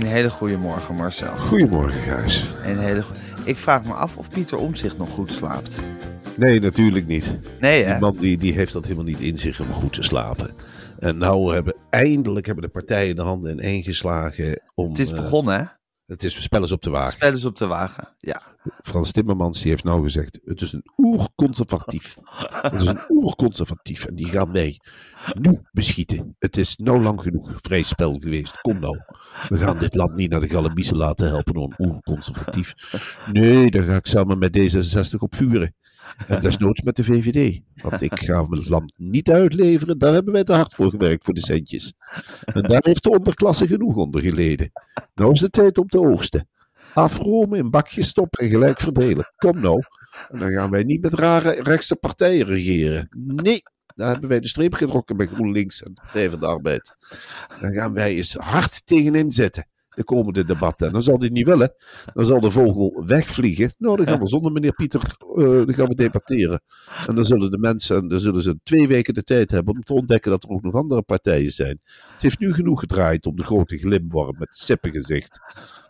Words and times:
Een 0.00 0.06
hele 0.06 0.30
goede 0.30 0.56
morgen, 0.56 0.94
Marcel. 0.94 1.36
Goedemorgen, 1.36 2.00
Gijs. 2.00 2.44
Een 2.64 2.78
hele 2.78 3.02
go- 3.02 3.14
ik 3.44 3.56
vraag 3.56 3.84
me 3.84 3.92
af 3.92 4.16
of 4.16 4.30
Pieter 4.30 4.58
Omzicht 4.58 4.98
nog 4.98 5.10
goed 5.10 5.32
slaapt. 5.32 5.78
Nee, 6.36 6.60
natuurlijk 6.60 7.06
niet. 7.06 7.38
Nee, 7.60 7.84
hè? 7.84 7.92
Die 7.92 8.00
man 8.00 8.16
die, 8.16 8.38
die 8.38 8.52
heeft 8.52 8.72
dat 8.72 8.84
helemaal 8.84 9.04
niet 9.04 9.20
in 9.20 9.38
zich 9.38 9.60
om 9.60 9.72
goed 9.72 9.92
te 9.92 10.02
slapen. 10.02 10.50
En 10.98 11.18
nou 11.18 11.54
hebben 11.54 11.74
eindelijk 11.90 12.46
hebben 12.46 12.64
de 12.64 12.70
partijen 12.70 13.16
de 13.16 13.22
handen 13.22 13.50
in 13.50 13.60
één 13.60 13.82
geslagen 13.82 14.62
om... 14.74 14.88
Het 14.88 14.98
is 14.98 15.12
eh, 15.12 15.20
begonnen, 15.20 15.58
hè? 15.58 15.64
Het 16.10 16.24
is 16.24 16.42
spel 16.42 16.60
eens 16.60 16.72
op 16.72 16.82
de 16.82 16.90
wagen. 16.90 17.12
Spel 17.12 17.32
is 17.32 17.44
op 17.44 17.56
de 17.56 17.66
wagen. 17.66 18.08
Ja. 18.16 18.42
Frans 18.82 19.12
Timmermans 19.12 19.60
die 19.60 19.70
heeft 19.70 19.84
nou 19.84 20.02
gezegd, 20.02 20.38
het 20.44 20.62
is 20.62 20.72
een 20.72 20.84
oerconservatief. 20.96 22.16
Het 22.50 22.80
is 22.80 22.86
een 22.86 23.00
oerconservatief 23.16 24.04
en 24.04 24.14
die 24.14 24.26
gaan 24.26 24.52
wij 24.52 24.80
nu 25.40 25.60
beschieten. 25.72 26.36
Het 26.38 26.56
is 26.56 26.76
nou 26.76 27.02
lang 27.02 27.20
genoeg 27.20 27.52
vrij 27.60 27.82
spel 27.82 28.18
geweest. 28.20 28.60
Kom 28.60 28.80
nou. 28.80 28.96
We 29.48 29.56
gaan 29.56 29.78
dit 29.78 29.94
land 29.94 30.14
niet 30.14 30.30
naar 30.30 30.40
de 30.40 30.48
Galabiesen 30.48 30.96
laten 30.96 31.26
helpen 31.26 31.54
door 31.54 31.74
een 31.76 31.86
oerconservatief. 31.86 32.74
Nee, 33.32 33.70
daar 33.70 33.82
ga 33.82 33.96
ik 33.96 34.06
samen 34.06 34.38
met 34.38 34.58
D66 34.58 35.14
op 35.18 35.34
vuren. 35.34 35.74
En 36.26 36.40
desnoods 36.40 36.82
met 36.82 36.96
de 36.96 37.04
VVD. 37.04 37.60
Want 37.82 38.02
ik 38.02 38.18
ga 38.18 38.46
het 38.48 38.68
land 38.68 38.92
niet 38.96 39.30
uitleveren. 39.30 39.98
Daar 39.98 40.12
hebben 40.12 40.32
wij 40.32 40.44
te 40.44 40.52
hard 40.52 40.74
voor 40.74 40.90
gewerkt, 40.90 41.24
voor 41.24 41.34
de 41.34 41.40
centjes. 41.40 41.92
En 42.44 42.62
daar 42.62 42.84
heeft 42.84 43.02
de 43.02 43.10
onderklasse 43.10 43.66
genoeg 43.66 43.96
onder 43.96 44.22
geleden. 44.22 44.72
Nou 45.14 45.32
is 45.32 45.40
het 45.40 45.52
tijd 45.52 45.78
om 45.78 45.88
te 45.88 46.00
oogsten. 46.00 46.48
Afromen, 46.94 47.58
in 47.58 47.70
bakjes 47.70 48.08
stoppen 48.08 48.44
en 48.44 48.50
gelijk 48.50 48.80
verdelen. 48.80 49.32
Kom 49.36 49.60
nou. 49.60 49.82
En 50.28 50.38
dan 50.38 50.50
gaan 50.50 50.70
wij 50.70 50.82
niet 50.82 51.00
met 51.00 51.12
rare 51.12 51.62
rechtse 51.62 51.96
partijen 51.96 52.46
regeren. 52.46 53.08
Nee, 53.18 53.62
daar 53.94 54.10
hebben 54.10 54.28
wij 54.28 54.40
de 54.40 54.48
streep 54.48 54.74
getrokken 54.74 55.16
bij 55.16 55.26
GroenLinks 55.26 55.82
en 55.82 55.94
de 55.94 56.00
Partij 56.00 56.30
van 56.30 56.40
de 56.40 56.46
Arbeid. 56.46 56.96
Dan 57.60 57.72
gaan 57.72 57.92
wij 57.92 58.16
eens 58.16 58.34
hard 58.34 58.86
tegenin 58.86 59.32
zetten. 59.32 59.68
De 60.00 60.06
komende 60.06 60.44
debatten. 60.44 60.86
En 60.86 60.92
dan 60.92 61.02
zal 61.02 61.18
die 61.18 61.30
niet 61.30 61.46
willen. 61.46 61.74
Dan 62.14 62.24
zal 62.24 62.40
de 62.40 62.50
vogel 62.50 63.02
wegvliegen. 63.06 63.74
Nou, 63.78 63.96
dan 63.96 64.06
gaan 64.06 64.20
we 64.20 64.28
zonder 64.28 64.52
meneer 64.52 64.72
Pieter 64.72 65.16
eh, 65.36 65.44
dan 65.44 65.74
gaan 65.74 65.88
we 65.88 65.94
debatteren. 65.94 66.62
En 67.06 67.14
dan 67.14 67.24
zullen 67.24 67.50
de 67.50 67.58
mensen, 67.58 67.96
en 67.96 68.08
dan 68.08 68.20
zullen 68.20 68.42
ze 68.42 68.58
twee 68.62 68.88
weken 68.88 69.14
de 69.14 69.22
tijd 69.22 69.50
hebben 69.50 69.74
om 69.74 69.82
te 69.82 69.94
ontdekken 69.94 70.30
dat 70.30 70.44
er 70.44 70.50
ook 70.50 70.62
nog 70.62 70.74
andere 70.74 71.02
partijen 71.02 71.50
zijn. 71.50 71.80
Het 72.12 72.22
heeft 72.22 72.38
nu 72.38 72.52
genoeg 72.52 72.80
gedraaid 72.80 73.26
om 73.26 73.36
de 73.36 73.44
grote 73.44 73.78
glimworm 73.78 74.36
met 74.38 74.48
sippengezicht. 74.50 75.40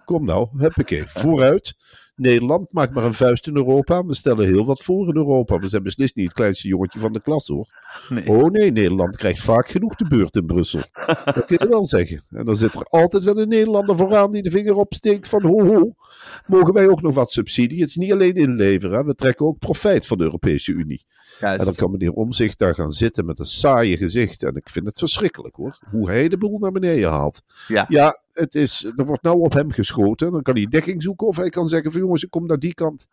Kom 0.04 0.24
nou, 0.24 0.48
huppakee, 0.56 1.02
vooruit. 1.06 1.74
Nederland 2.20 2.72
maakt 2.72 2.94
maar 2.94 3.04
een 3.04 3.14
vuist 3.14 3.46
in 3.46 3.56
Europa. 3.56 4.04
We 4.04 4.14
stellen 4.14 4.46
heel 4.46 4.64
wat 4.64 4.82
voor 4.82 5.08
in 5.08 5.16
Europa. 5.16 5.58
We 5.58 5.68
zijn 5.68 5.82
beslist 5.82 6.14
niet 6.16 6.24
het 6.26 6.34
kleinste 6.34 6.68
jongetje 6.68 6.98
van 6.98 7.12
de 7.12 7.20
klas 7.20 7.46
hoor. 7.46 7.68
Nee. 8.08 8.26
Oh 8.26 8.50
nee, 8.50 8.72
Nederland 8.72 9.16
krijgt 9.16 9.42
vaak 9.42 9.68
genoeg 9.68 9.94
de 9.94 10.08
beurt 10.08 10.36
in 10.36 10.46
Brussel. 10.46 10.82
Dat 11.24 11.44
kun 11.44 11.56
je 11.60 11.68
wel 11.68 11.86
zeggen. 11.86 12.22
En 12.30 12.44
dan 12.44 12.56
zit 12.56 12.74
er 12.74 12.82
altijd 12.84 13.24
wel 13.24 13.38
een 13.38 13.48
Nederlander 13.48 13.96
vooraan 13.96 14.32
die 14.32 14.42
de 14.42 14.50
vinger 14.50 14.74
opsteekt 14.76 15.28
van 15.28 15.42
ho 15.42 15.66
ho. 15.66 15.94
Mogen 16.46 16.74
wij 16.74 16.88
ook 16.88 17.02
nog 17.02 17.14
wat 17.14 17.30
subsidie? 17.32 17.80
Het 17.80 17.88
is 17.88 17.96
niet 17.96 18.12
alleen 18.12 18.34
inleveren. 18.34 18.98
hè. 18.98 19.04
We 19.04 19.14
trekken 19.14 19.46
ook 19.46 19.58
profijt 19.58 20.06
van 20.06 20.18
de 20.18 20.24
Europese 20.24 20.72
Unie. 20.72 21.04
En 21.40 21.64
dan 21.64 21.74
kan 21.74 21.90
meneer 21.90 22.12
Omzicht 22.12 22.58
daar 22.58 22.74
gaan 22.74 22.92
zitten 22.92 23.26
met 23.26 23.38
een 23.38 23.46
saaie 23.46 23.96
gezicht. 23.96 24.42
En 24.42 24.54
ik 24.54 24.68
vind 24.68 24.86
het 24.86 24.98
verschrikkelijk 24.98 25.56
hoor. 25.56 25.78
Hoe 25.90 26.10
hij 26.10 26.28
de 26.28 26.38
boel 26.38 26.58
naar 26.58 26.72
beneden 26.72 27.10
haalt. 27.10 27.42
Ja. 27.68 27.86
Ja, 27.88 28.20
het 28.32 28.54
is, 28.54 28.84
er 28.96 29.06
wordt 29.06 29.22
nou 29.22 29.40
op 29.40 29.52
hem 29.52 29.70
geschoten. 29.70 30.32
Dan 30.32 30.42
kan 30.42 30.54
hij 30.54 30.66
dekking 30.66 31.02
zoeken 31.02 31.26
of 31.26 31.36
hij 31.36 31.48
kan 31.48 31.68
zeggen 31.68 31.92
van 31.92 32.00
jongens, 32.00 32.22
ik 32.22 32.30
kom 32.30 32.46
naar 32.46 32.58
die 32.58 32.74
kant. 32.74 33.08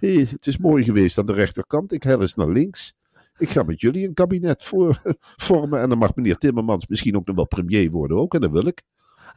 Hé, 0.00 0.18
het 0.18 0.46
is 0.46 0.58
mooi 0.58 0.84
geweest 0.84 1.18
aan 1.18 1.26
de 1.26 1.32
rechterkant. 1.32 1.92
Ik 1.92 2.02
hel 2.02 2.20
eens 2.20 2.34
naar 2.34 2.48
links. 2.48 2.94
Ik 3.38 3.48
ga 3.48 3.62
met 3.62 3.80
jullie 3.80 4.06
een 4.06 4.14
kabinet 4.14 4.62
voor, 4.62 5.02
vormen. 5.46 5.80
En 5.80 5.88
dan 5.88 5.98
mag 5.98 6.14
meneer 6.14 6.36
Timmermans 6.36 6.86
misschien 6.86 7.16
ook 7.16 7.26
nog 7.26 7.36
wel 7.36 7.46
premier 7.46 7.90
worden 7.90 8.16
ook. 8.16 8.34
En 8.34 8.40
dat 8.40 8.50
wil 8.50 8.66
ik. 8.66 8.82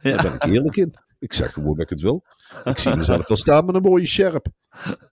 Daar 0.02 0.22
ben 0.22 0.34
ik 0.34 0.44
eerlijk 0.44 0.76
in. 0.76 0.94
Ik 1.18 1.32
zeg 1.32 1.52
gewoon 1.52 1.74
dat 1.74 1.84
ik 1.84 1.88
het 1.88 2.00
wil. 2.00 2.24
Ik 2.64 2.78
zie 2.78 2.96
mezelf 2.96 3.28
wel 3.28 3.36
staan 3.36 3.64
met 3.64 3.74
een 3.74 3.82
mooie 3.82 4.06
sjerp. 4.06 4.46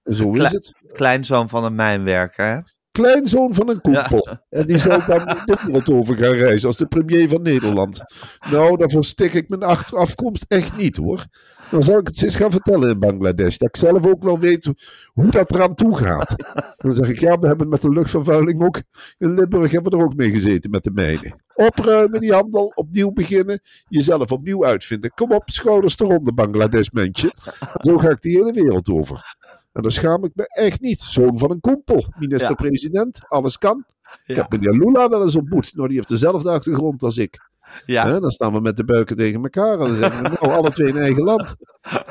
En 0.03 0.15
zo 0.15 0.33
is 0.33 0.53
het. 0.53 0.75
Kleinzoon 0.93 1.49
van 1.49 1.65
een 1.65 1.75
mijnwerker, 1.75 2.47
hè? 2.47 2.61
Kleinzoon 2.99 3.55
van 3.55 3.69
een 3.69 3.81
koepel. 3.81 4.29
En 4.51 4.67
die 4.67 4.79
zal 4.79 5.01
dan 5.07 5.25
de 5.45 5.59
wereld 5.67 5.91
over 5.91 6.19
gaan 6.19 6.33
reizen 6.33 6.69
als 6.69 6.77
de 6.77 6.87
premier 6.87 7.29
van 7.29 7.43
Nederland. 7.43 8.03
Nou, 8.51 8.77
daarvoor 8.77 9.05
stik 9.05 9.33
ik 9.33 9.49
mijn 9.49 9.63
afkomst 9.91 10.45
echt 10.49 10.77
niet 10.77 10.97
hoor. 10.97 11.27
Dan 11.71 11.83
zal 11.83 11.99
ik 11.99 12.07
het 12.07 12.23
eens 12.23 12.37
gaan 12.37 12.51
vertellen 12.51 12.91
in 12.91 12.99
Bangladesh. 12.99 13.57
Dat 13.57 13.69
ik 13.69 13.77
zelf 13.77 14.07
ook 14.07 14.23
wel 14.23 14.39
weet 14.39 14.73
hoe 15.13 15.31
dat 15.31 15.55
eraan 15.55 15.75
toe 15.75 15.97
gaat. 15.97 16.35
Dan 16.77 16.93
zeg 16.93 17.09
ik, 17.09 17.19
ja, 17.19 17.39
we 17.39 17.47
hebben 17.47 17.69
met 17.69 17.81
de 17.81 17.91
luchtvervuiling 17.91 18.63
ook 18.63 18.83
in 19.19 19.35
Limburg 19.35 19.71
hebben 19.71 19.93
we 19.93 19.99
er 19.99 20.05
ook 20.05 20.17
mee 20.17 20.31
gezeten 20.31 20.71
met 20.71 20.85
de 20.85 20.91
mijnen. 20.91 21.43
Opruimen 21.55 22.21
die 22.21 22.33
handel, 22.33 22.73
opnieuw 22.75 23.11
beginnen, 23.13 23.61
jezelf 23.89 24.31
opnieuw 24.31 24.65
uitvinden. 24.65 25.11
Kom 25.15 25.33
op, 25.33 25.43
schouders 25.51 25.99
eronder, 25.99 26.35
Bangladesh 26.35 26.89
mensje. 26.89 27.33
Zo 27.81 27.99
ga 27.99 28.11
ik 28.11 28.21
die 28.21 28.37
hele 28.37 28.53
wereld 28.53 28.89
over. 28.89 29.37
En 29.73 29.83
dan 29.83 29.91
schaam 29.91 30.25
ik 30.25 30.31
me 30.35 30.47
echt 30.49 30.81
niet. 30.81 30.99
Zoon 30.99 31.39
van 31.39 31.51
een 31.51 31.61
koepel, 31.61 32.07
minister-president, 32.19 33.21
alles 33.29 33.59
kan. 33.59 33.85
Ik 34.27 34.37
heb 34.37 34.51
meneer 34.51 34.73
Lula 34.73 35.09
wel 35.09 35.23
eens 35.23 35.37
ontmoet. 35.37 35.75
Nou, 35.75 35.89
die 35.89 35.97
heeft 35.97 36.09
dezelfde 36.09 36.51
achtergrond 36.51 37.03
als 37.03 37.19
ik. 37.19 37.39
Ja. 37.87 38.07
Hè, 38.07 38.21
dan 38.21 38.31
staan 38.31 38.53
we 38.53 38.61
met 38.61 38.77
de 38.77 38.85
buiken 38.85 39.17
tegen 39.17 39.43
elkaar. 39.43 39.73
En 39.73 39.79
dan 39.79 39.97
zeggen 39.97 40.23
we, 40.23 40.29
nou, 40.29 40.53
alle 40.53 40.71
twee 40.71 40.89
een 40.89 40.99
eigen 40.99 41.23
land. 41.23 41.55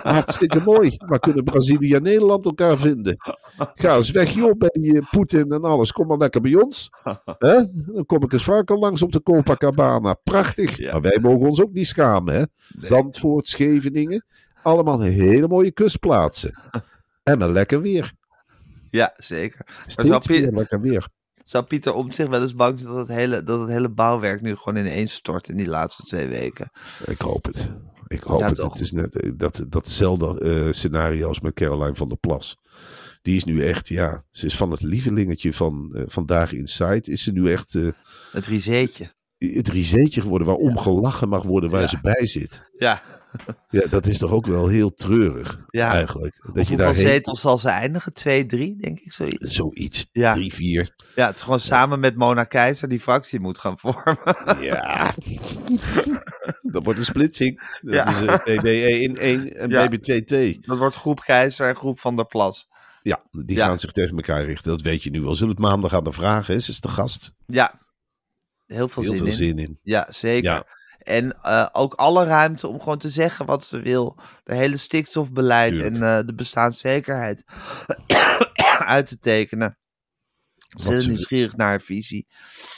Hartstikke 0.03 0.59
mooi. 0.59 0.97
Maar 1.06 1.19
kunnen 1.19 1.44
Brazilië 1.44 1.94
en 1.94 2.03
Nederland 2.03 2.45
elkaar 2.45 2.78
vinden? 2.78 3.16
Ga 3.74 3.95
eens 3.95 4.12
weg, 4.12 4.29
joh, 4.29 4.57
bij 4.57 4.69
die 4.74 5.00
eh, 5.00 5.09
Poetin 5.09 5.51
en 5.51 5.62
alles. 5.63 5.91
Kom 5.91 6.07
maar 6.07 6.18
lekker 6.18 6.41
bij 6.41 6.56
ons. 6.56 6.89
Hè? 7.38 7.63
Dan 7.72 8.06
kom 8.06 8.24
ik 8.24 8.34
eens 8.34 8.44
vaker 8.44 8.78
langs 8.78 9.01
op 9.01 9.12
de 9.12 9.24
Copacabana. 9.24 10.13
Prachtig. 10.13 10.78
Ja. 10.78 10.91
Maar 10.91 11.01
wij 11.01 11.19
mogen 11.22 11.47
ons 11.47 11.62
ook 11.62 11.74
niet 11.74 11.88
schamen, 11.88 12.34
hè? 12.34 12.44
Zandvoort, 12.79 13.47
Scheveningen. 13.47 14.25
Allemaal 14.63 15.01
hele 15.01 15.47
mooie 15.47 15.72
kustplaatsen. 15.72 16.59
En 17.28 17.42
een 17.42 17.52
lekker 17.52 17.82
weer. 17.82 18.14
Ja, 18.90 19.14
zeker. 19.18 19.62
Maar 19.66 19.84
Steeds 19.88 20.08
zou, 20.08 20.22
Pie- 20.26 20.42
meer 20.42 20.52
lekker 20.52 20.82
weer. 20.82 21.08
zou 21.44 21.64
Pieter 21.64 21.94
om 21.94 22.12
zich 22.12 22.28
wel 22.28 22.42
eens 22.42 22.56
bang 22.56 22.80
zijn 22.80 22.92
dat 22.94 23.07
het, 23.07 23.18
hele, 23.18 23.44
dat 23.44 23.60
het 23.60 23.69
hele 23.69 23.90
bouwwerk 23.90 24.42
nu 24.42 24.56
gewoon 24.56 24.86
ineens 24.86 25.13
stort 25.13 25.50
in 25.50 25.57
die 25.57 25.68
laatste 25.68 26.04
twee 26.04 26.28
weken? 26.28 26.72
Ik 27.06 27.19
hoop 27.22 27.46
het. 27.46 27.69
Ik 28.07 28.22
hoop 28.24 28.40
Ja, 28.40 28.46
het. 28.48 28.56
toch. 28.56 28.74
Het 28.74 28.81
is 28.81 28.92
net 28.92 29.16
eh, 29.22 29.31
dat, 29.36 29.66
datzelfde 29.69 30.40
eh, 30.40 30.74
scenario 30.74 31.28
als 31.28 31.40
met 31.40 31.54
Caroline 31.54 31.96
van 31.96 32.07
der 32.07 32.18
Plas. 32.18 32.57
Die 33.22 33.36
is 33.36 33.44
nu 33.44 33.63
echt, 33.66 33.88
ja, 33.88 34.24
ze 34.31 34.46
is 34.46 34.57
van 34.57 34.72
het 34.72 34.81
lievelingetje 34.81 35.54
van 35.54 35.94
eh, 35.96 36.04
Vandaag 36.06 36.54
Inside. 36.54 37.12
Is 37.12 37.24
ze 37.24 37.31
nu 37.31 37.51
echt 37.51 37.74
Het 38.31 38.46
riseetje. 38.46 39.13
het 39.38 39.68
riseetje 39.68 40.22
geworden 40.22 40.48
waar 40.48 40.56
om 40.56 40.78
gelachen 40.78 41.30
mag 41.30 41.44
worden 41.44 41.69
waar 41.69 41.81
Ja. 41.81 41.88
ze 41.88 42.00
bij 42.01 42.28
zit. 42.28 42.63
Ja. 42.78 43.01
Ja, 43.69 43.88
dat 43.89 44.06
is 44.06 44.18
toch 44.18 44.31
ook 44.31 44.45
wel 44.45 44.68
heel 44.68 44.94
treurig 44.94 45.60
Ja. 45.69 45.92
eigenlijk. 45.94 46.36
Dat 46.44 46.54
je 46.54 46.54
Hoeveel 46.54 46.78
daar 46.78 46.94
zetels 46.94 47.42
zal 47.42 47.57
ze 47.57 47.69
eindigen? 47.69 48.13
Twee, 48.13 48.45
drie, 48.45 48.75
denk 48.78 49.00
ik, 49.00 49.12
zoiets. 49.12 49.56
zoiets, 49.56 50.10
Ja. 50.12 50.34
drie, 50.34 50.54
vier. 50.54 50.94
Ja, 51.16 51.28
het 51.28 51.36
is 51.36 51.42
gewoon 51.42 51.60
samen 51.60 52.00
met 52.00 52.16
Mona 52.16 52.44
Keizer 52.44 52.88
die 52.88 53.00
fractie 53.01 53.39
moet 53.39 53.60
gaan 53.60 53.80
vormen. 53.80 54.18
Ja. 54.62 55.13
dat 56.62 56.84
wordt 56.84 57.00
een 57.00 57.06
splitsing. 57.06 57.78
Dat 57.81 57.94
Ja. 57.94 58.07
is 58.07 58.25
eh, 58.25 58.57
BB1 58.62 59.18
1 59.22 59.56
en 59.56 59.69
Ja. 59.69 59.88
BB2 59.89 60.24
2. 60.24 60.57
Dat 60.62 60.78
wordt 60.78 60.95
groep 60.95 61.19
Keizer 61.19 61.68
en 61.68 61.75
groep 61.75 62.00
Van 62.00 62.16
der 62.16 62.25
Plas. 62.25 62.68
Ja, 63.01 63.24
die 63.31 63.57
gaan 63.57 63.80
zich 63.80 63.92
tegen 63.92 64.16
elkaar 64.16 64.44
richten. 64.45 64.72
Dat 64.72 64.81
weet 64.81 65.04
je 65.04 65.10
nu 65.10 65.22
wel. 65.22 65.36
Zullen 65.36 65.56
we 65.56 65.62
het 65.62 65.72
maandag 65.72 65.94
aan 65.94 66.04
de 66.04 66.12
vragen? 66.12 66.56
Is, 66.56 66.69
is 66.69 66.80
de 66.80 66.88
gast? 66.88 67.31
Ja, 67.45 67.74
heel 68.66 68.89
veel 68.89 69.04
Heel 69.04 69.12
zin 69.12 69.22
veel 69.22 69.31
in. 69.31 69.38
zin 69.38 69.57
in. 69.60 69.80
Ja, 69.84 70.07
zeker. 70.12 70.51
Ja. 70.51 70.66
En 71.07 71.42
eh, 71.42 71.68
ook 71.71 71.94
alle 71.94 72.25
ruimte 72.25 72.68
om 72.68 72.80
gewoon 72.80 72.98
te 72.98 73.09
zeggen 73.09 73.45
wat 73.45 73.63
ze 73.65 73.80
wil. 73.81 74.18
De 74.44 74.56
hele 74.56 74.77
stikstofbeleid 74.77 75.80
en 75.80 75.94
eh, 76.04 76.19
de 76.25 76.33
bestaanszekerheid 76.36 77.44
uit 78.86 79.07
te 79.07 79.19
tekenen. 79.19 79.77
Ze 80.77 80.83
zijn 81.00 81.07
nieuwsgierig 81.07 81.56
naar 81.56 81.68
haar 81.68 81.81
visie. 81.81 82.27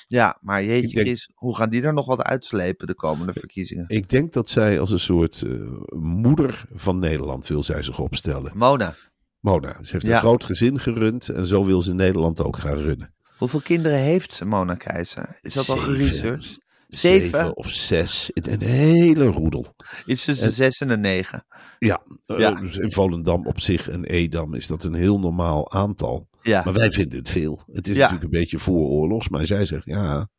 Ja, 0.08 0.38
maar 0.42 0.64
jeetje 0.64 0.94
denk- 0.96 1.06
Chris, 1.08 1.32
hoe 1.34 1.56
gaan 1.56 1.70
die 1.70 1.82
er 1.84 1.94
nog 1.94 2.06
wat 2.06 2.22
uitslepen 2.22 2.88
de 2.88 2.96
komende 2.96 3.34
verkiezingen? 3.34 3.86
Ik 3.88 4.10
denk 4.10 4.34
dat 4.34 4.50
zij 4.50 4.80
als 4.80 4.92
een 4.92 5.00
soort 5.00 5.42
eh, 5.42 5.52
moeder 6.00 6.66
van 6.74 7.00
Nederland 7.00 7.48
wil 7.48 7.64
zij 7.64 7.84
zich 7.84 8.00
opstellen. 8.00 8.52
Mona, 8.58 8.96
Mona, 9.40 9.78
ze 9.84 9.92
heeft 9.92 10.06
Ja. 10.06 10.14
een 10.14 10.20
groot 10.20 10.44
gezin 10.46 10.80
gerund 10.80 11.30
en 11.30 11.48
zo 11.48 11.66
wil 11.66 11.82
ze 11.82 11.94
Nederland 11.94 12.42
ook 12.44 12.58
gaan 12.58 12.78
runnen. 12.78 13.14
hoeveel 13.38 13.62
kinderen 13.62 13.98
heeft 14.00 14.44
Mona 14.46 14.76
Keizer? 14.76 15.38
Is 15.42 15.54
dat 15.54 15.70
al 15.70 15.78
Zeven. 15.78 15.92
geresearched? 15.94 16.60
Zeven 16.90 17.30
Zeven? 17.40 17.58
of 17.58 17.70
zes. 17.72 18.30
Een 18.34 18.52
een 18.54 18.62
hele 18.62 19.26
roedel. 19.26 19.76
Iets 20.06 20.26
tussen 20.26 20.48
de 20.48 20.54
zes 20.54 20.80
en 20.80 20.88
de 20.88 20.98
negen. 20.98 21.46
Ja, 21.80 22.02
eh, 22.26 22.38
Ja. 22.40 22.54
dus 22.54 22.78
in 22.78 22.92
Volendam 22.92 23.48
op 23.48 23.60
zich 23.60 23.90
en 23.90 24.04
Edam 24.06 24.54
is 24.54 24.68
dat 24.68 24.84
een 24.84 24.94
heel 24.94 25.20
normaal 25.20 25.72
aantal. 25.72 26.28
Ja, 26.42 26.62
Maar 26.66 26.74
wij 26.74 26.92
vinden 26.92 27.18
het 27.20 27.30
veel. 27.30 27.62
Het 27.72 27.88
is 27.88 27.96
Ja. 27.96 28.02
natuurlijk 28.02 28.24
een 28.34 28.40
beetje 28.40 28.60
vooroorlogs. 28.60 29.30
Maar 29.30 29.46
zij 29.46 29.66
zegt, 29.66 29.86
ja, 29.86 30.30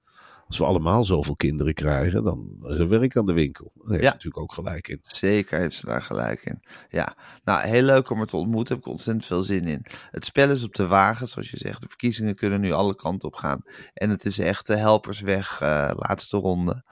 als 0.51 0.59
we 0.59 0.65
allemaal 0.65 1.05
zoveel 1.05 1.37
kinderen 1.37 1.75
krijgen, 1.75 2.25
dan 2.25 2.57
is 2.69 2.79
er 2.79 2.89
werk 2.89 3.17
aan 3.17 3.27
de 3.27 3.33
winkel. 3.33 3.73
Daar 3.75 3.91
heeft 3.91 4.03
Ja. 4.03 4.11
natuurlijk 4.11 4.43
ook 4.43 4.53
gelijk 4.53 4.89
in. 4.89 4.99
Zeker 5.03 5.59
heeft 5.59 5.75
ze 5.75 5.87
daar 5.87 6.03
gelijk 6.03 6.45
in. 6.45 6.61
Ja, 6.89 7.17
nou 7.45 7.67
heel 7.67 7.83
leuk 7.83 8.11
om 8.11 8.17
haar 8.17 8.27
te 8.27 8.37
ontmoeten. 8.37 8.75
Heb 8.75 8.85
ik 8.85 8.91
ontzettend 8.91 9.27
veel 9.27 9.43
zin 9.43 9.65
in. 9.65 9.85
Het 10.11 10.25
spel 10.25 10.51
is 10.51 10.65
op 10.65 10.75
de 10.75 10.87
wagen, 10.87 11.29
zoals 11.29 11.51
je 11.51 11.57
zegt. 11.57 11.81
De 11.81 11.89
verkiezingen 11.89 12.35
kunnen 12.35 12.61
nu 12.61 12.73
alle 12.73 12.95
kanten 12.95 13.29
op 13.29 13.35
gaan. 13.35 13.63
En 13.95 14.11
het 14.11 14.25
is 14.25 14.39
echt 14.39 14.67
de 14.67 14.77
helpersweg, 14.77 15.61
eh, 15.61 15.91
laatste 15.95 16.37
ronde. 16.37 16.85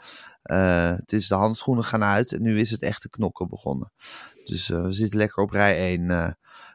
Eh, 0.43 0.91
het 0.91 1.13
is 1.13 1.29
de 1.29 1.35
handschoenen 1.35 1.85
gaan 1.85 2.05
uit 2.05 2.33
en 2.33 2.43
nu 2.43 2.59
is 2.61 2.71
het 2.71 2.83
echt 2.83 3.03
de 3.03 3.09
knokken 3.11 3.49
begonnen. 3.49 3.93
Dus 4.45 4.71
eh, 4.71 4.83
we 4.83 4.93
zitten 4.93 5.19
lekker 5.19 5.43
op 5.43 5.51
rij 5.51 5.79
1 5.93 6.11
eh, 6.11 6.29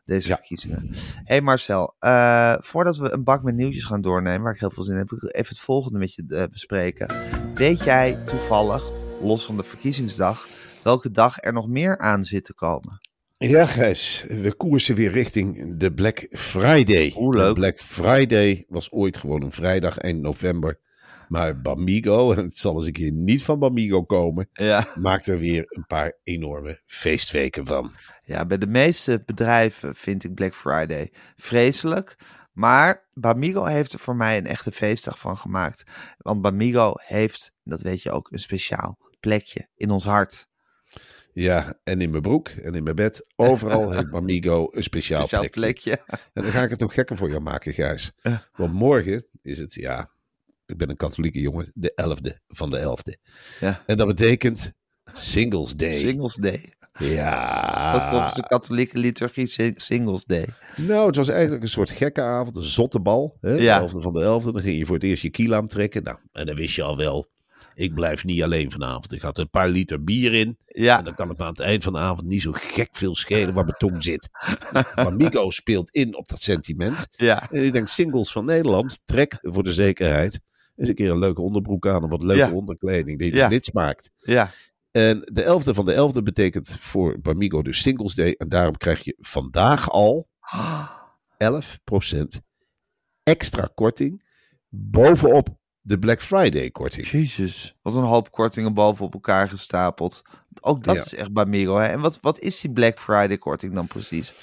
deze 0.05 0.27
Ja. 0.27 0.35
verkiezingen. 0.35 0.89
hey 1.23 1.41
Marcel, 1.41 1.95
eh, 1.99 2.55
voordat 2.59 2.97
we 2.97 3.11
een 3.13 3.23
bak 3.23 3.43
met 3.43 3.55
nieuwtjes 3.55 3.83
gaan 3.83 4.01
doornemen, 4.01 4.41
waar 4.41 4.53
ik 4.53 4.59
heel 4.59 4.71
veel 4.71 4.83
zin 4.83 4.93
in 4.93 4.99
heb, 4.99 5.09
wil 5.09 5.19
ik 5.29 5.35
even 5.35 5.49
het 5.49 5.59
volgende 5.59 5.99
met 5.99 6.13
je 6.13 6.23
eh, 6.27 6.43
bespreken. 6.51 7.07
Weet 7.55 7.83
jij 7.83 8.17
toevallig, 8.25 8.91
los 9.21 9.45
van 9.45 9.57
de 9.57 9.63
verkiezingsdag, 9.63 10.47
welke 10.83 11.11
dag 11.11 11.35
er 11.43 11.53
nog 11.53 11.67
meer 11.67 11.97
aan 11.97 12.23
zit 12.23 12.43
te 12.45 12.53
komen? 12.53 13.01
Ja, 13.37 13.65
Gijs, 13.65 14.25
we 14.27 14.53
koersen 14.53 14.95
weer 14.95 15.11
richting 15.11 15.77
de 15.79 15.93
Black 15.93 16.27
Friday. 16.31 17.13
Oeh, 17.17 17.35
leuk. 17.35 17.47
De 17.47 17.53
Black 17.53 17.79
Friday 17.79 18.65
was 18.67 18.91
ooit 18.91 19.17
gewoon 19.17 19.41
een 19.41 19.51
vrijdag, 19.51 19.97
eind 19.97 20.21
november. 20.21 20.79
Maar 21.27 21.61
Bamigo, 21.61 22.31
en 22.33 22.43
het 22.49 22.57
zal 22.57 22.75
eens 22.77 22.85
een 22.85 22.93
keer 22.93 23.11
niet 23.11 23.43
van 23.43 23.59
Bamigo 23.59 24.03
komen, 24.03 24.49
Ja. 24.53 24.87
maakt 24.95 25.27
er 25.27 25.37
weer 25.37 25.65
een 25.67 25.85
paar 25.87 26.17
enorme 26.23 26.81
feestweken 26.85 27.65
van. 27.67 27.91
ja, 28.23 28.45
bij 28.45 28.57
de 28.57 28.67
meeste 28.67 29.23
bedrijven 29.25 29.95
vind 29.95 30.23
ik 30.23 30.33
Black 30.33 30.53
Friday 30.55 31.11
vreselijk. 31.35 32.15
Maar 32.51 33.07
Bamigo 33.13 33.63
heeft 33.65 33.93
er 33.93 33.99
voor 33.99 34.15
mij 34.15 34.37
een 34.37 34.47
echte 34.47 34.71
feestdag 34.71 35.19
van 35.19 35.37
gemaakt. 35.37 35.83
Want 36.17 36.41
Bamigo 36.41 36.93
heeft, 36.97 37.53
dat 37.63 37.81
weet 37.81 38.01
je 38.01 38.11
ook, 38.11 38.31
een 38.31 38.39
speciaal 38.39 38.97
plekje 39.19 39.67
in 39.75 39.89
ons 39.91 40.03
hart. 40.03 40.47
Ja, 41.33 41.79
en 41.83 42.01
in 42.01 42.09
mijn 42.09 42.21
broek 42.21 42.47
en 42.49 42.73
in 42.73 42.83
mijn 42.83 42.95
bed, 42.95 43.25
overal 43.35 43.91
heeft 43.91 44.09
Bamigo 44.09 44.67
een 44.71 44.83
speciaal, 44.91 45.21
Speciaal 45.27 45.49
plekje. 45.49 45.97
plekje. 45.97 46.19
En 46.33 46.41
dan 46.43 46.51
ga 46.51 46.63
ik 46.63 46.69
het 46.69 46.79
nog 46.79 46.93
gekker 46.93 47.17
voor 47.17 47.29
jou 47.29 47.41
maken, 47.41 47.73
Gijs. 47.73 48.13
Ja. 48.21 48.47
Want 48.55 48.73
morgen 48.73 49.25
is 49.41 49.57
het, 49.57 49.73
ja, 49.73 50.09
ik 50.73 50.79
ben 50.79 50.89
een 50.89 50.95
katholieke 50.97 51.39
jongen, 51.39 51.71
de 51.73 51.91
11e 52.17 52.37
van 52.47 52.69
de 52.69 52.79
11e. 52.79 53.31
Ja. 53.59 53.83
En 53.85 53.97
dat 53.97 54.07
betekent 54.07 54.71
Singles 55.11 55.75
Day. 55.75 55.91
Singles 55.91 56.35
Day. 56.35 56.73
ja. 56.99 57.91
Dat 57.91 58.01
volgens 58.03 58.33
de 58.33 58.47
katholieke 58.47 58.97
liturgie 58.97 59.45
Sing- 59.47 59.81
Singles 59.81 60.23
Day. 60.25 60.45
Nou, 60.75 61.07
het 61.07 61.15
was 61.15 61.27
eigenlijk 61.27 61.63
een 61.63 61.69
soort 61.69 61.89
gekke 61.89 62.21
avond, 62.21 62.55
een 62.55 62.63
zotte 62.63 62.99
bal. 62.99 63.37
Hè? 63.41 63.53
Ja. 63.53 63.79
De 63.79 63.85
11e 63.89 64.01
van 64.01 64.13
de 64.13 64.19
11e. 64.41 64.51
Dan 64.51 64.61
ging 64.61 64.77
je 64.77 64.85
voor 64.85 64.95
het 64.95 65.03
eerst 65.03 65.21
je 65.23 65.29
kiel 65.29 65.53
aantrekken. 65.53 66.03
Nou, 66.03 66.17
en 66.31 66.45
dan 66.45 66.55
wist 66.55 66.75
je 66.75 66.83
al 66.83 66.97
wel, 66.97 67.27
ik 67.75 67.93
blijf 67.93 68.23
niet 68.23 68.43
alleen 68.43 68.71
vanavond. 68.71 69.11
Ik 69.13 69.21
had 69.21 69.37
een 69.37 69.49
paar 69.49 69.69
liter 69.69 70.03
bier 70.03 70.33
in. 70.33 70.57
Ja, 70.65 70.97
En 70.97 71.03
dan 71.03 71.15
kan 71.15 71.29
het 71.29 71.37
me 71.37 71.43
aan 71.43 71.49
het 71.49 71.59
eind 71.59 71.83
van 71.83 71.93
de 71.93 71.99
avond 71.99 72.27
niet 72.27 72.41
zo 72.41 72.51
gek 72.53 72.89
veel 72.91 73.15
schelen 73.15 73.53
waar 73.53 73.63
mijn 73.65 73.77
tong 73.77 74.03
zit. 74.03 74.29
maar 74.95 75.13
Migo 75.13 75.49
speelt 75.49 75.89
in 75.89 76.15
op 76.17 76.27
dat 76.27 76.41
sentiment. 76.41 77.07
ja, 77.09 77.51
En 77.51 77.63
ik 77.63 77.73
denk, 77.73 77.87
singles 77.87 78.31
van 78.31 78.45
Nederland, 78.45 78.99
trek 79.05 79.37
voor 79.41 79.63
de 79.63 79.73
zekerheid. 79.73 80.39
Eens 80.75 80.89
een 80.89 80.95
keer 80.95 81.09
een 81.11 81.19
leuke 81.19 81.41
onderbroek 81.41 81.87
aan 81.87 82.03
en 82.03 82.09
wat 82.09 82.23
leuke 82.23 82.41
Ja. 82.45 82.51
onderkleding 82.51 83.19
die 83.19 83.33
Ja. 83.35 83.43
er 83.43 83.49
niets 83.49 83.71
maakt. 83.71 84.11
ja. 84.19 84.49
En 84.91 85.19
de 85.31 85.43
11e 85.43 85.73
van 85.73 85.85
de 85.85 85.93
11e 85.93 86.23
betekent 86.23 86.77
voor 86.79 87.19
Bamigo 87.21 87.61
dus 87.61 87.81
Singles 87.81 88.13
Day. 88.15 88.35
En 88.37 88.49
daarom 88.49 88.77
krijg 88.77 89.03
je 89.03 89.15
vandaag 89.19 89.89
al 89.89 90.27
11% 91.37 92.41
extra 93.23 93.69
korting 93.75 94.23
bovenop 94.69 95.49
de 95.81 95.99
Black 95.99 96.21
Friday 96.21 96.69
korting. 96.71 97.07
Jezus, 97.07 97.75
wat 97.81 97.95
een 97.95 98.03
hoop 98.03 98.31
kortingen 98.31 98.73
bovenop 98.73 99.13
elkaar 99.13 99.49
gestapeld. 99.49 100.21
Ook 100.61 100.83
dat 100.83 100.95
Ja. 100.95 101.01
is 101.01 101.13
echt 101.15 101.33
Bamigo. 101.33 101.77
Hè? 101.77 101.85
En 101.85 101.99
wat, 101.99 102.19
wat 102.21 102.39
is 102.39 102.61
die 102.61 102.71
Black 102.71 102.99
Friday 102.99 103.37
korting 103.37 103.73
dan 103.73 103.87
precies? 103.87 104.33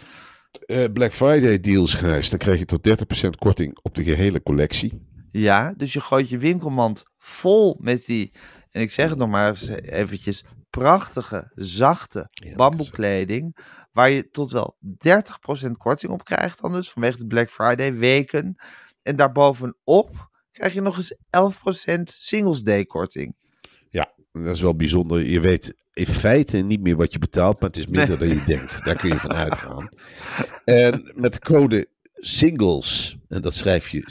Eh, 0.67 0.85
Black 0.93 1.12
Friday 1.12 1.61
deals, 1.61 1.94
Gijs. 1.94 2.31
Dan 2.31 2.38
krijg 2.38 2.59
je 2.59 2.65
tot 2.65 2.83
30% 2.83 3.37
korting 3.38 3.79
op 3.83 3.94
de 3.94 4.05
gehele 4.05 4.43
collectie. 4.43 5.09
Ja, 5.31 5.75
dus 5.77 5.93
je 5.93 6.00
gooit 6.00 6.29
je 6.29 6.38
winkelmand 6.38 7.05
vol 7.19 7.77
met 7.81 8.06
die, 8.06 8.32
en 8.71 8.81
ik 8.81 8.91
zeg 8.91 9.09
het 9.09 9.19
nog 9.19 9.29
maar 9.29 9.49
eens 9.49 9.69
eventjes, 9.69 10.44
prachtige, 10.71 11.50
zachte 11.55 12.29
Ja, 12.31 12.55
bamboekleding. 12.55 13.56
Waar 13.93 14.11
je 14.11 14.29
tot 14.29 14.50
wel 14.50 14.77
30% 15.67 15.71
korting 15.79 16.12
op 16.12 16.25
krijgt 16.25 16.61
dan 16.61 16.73
dus, 16.73 16.91
vanwege 16.91 17.19
de 17.19 17.27
Black 17.27 17.50
Friday 17.50 17.94
weken. 17.94 18.62
En 19.03 19.17
daarbovenop 19.17 20.29
krijg 20.53 20.73
je 20.73 20.81
nog 20.81 20.97
eens 20.97 21.17
11% 21.97 22.03
Singles 22.03 22.62
Day 22.62 22.85
korting. 22.85 23.37
Ja, 23.88 24.12
dat 24.33 24.55
is 24.55 24.61
wel 24.61 24.76
bijzonder. 24.76 25.26
Je 25.26 25.41
weet 25.41 25.75
in 25.93 26.06
feite 26.06 26.56
niet 26.56 26.81
meer 26.81 26.97
wat 26.97 27.12
je 27.12 27.19
betaalt, 27.19 27.61
maar 27.61 27.69
het 27.69 27.79
is 27.79 27.87
minder 27.87 28.19
dan 28.19 28.29
je 28.29 28.44
denkt. 28.44 28.85
Daar 28.85 28.97
kun 28.97 29.09
je 29.09 29.19
van 29.19 29.33
uitgaan. 29.33 29.88
En 30.65 31.12
met 31.15 31.33
de 31.33 31.38
code 31.38 31.88
SINGLES, 32.15 33.19
en 33.29 33.41
dat 33.41 33.55
schrijf 33.55 33.88
je 33.88 34.03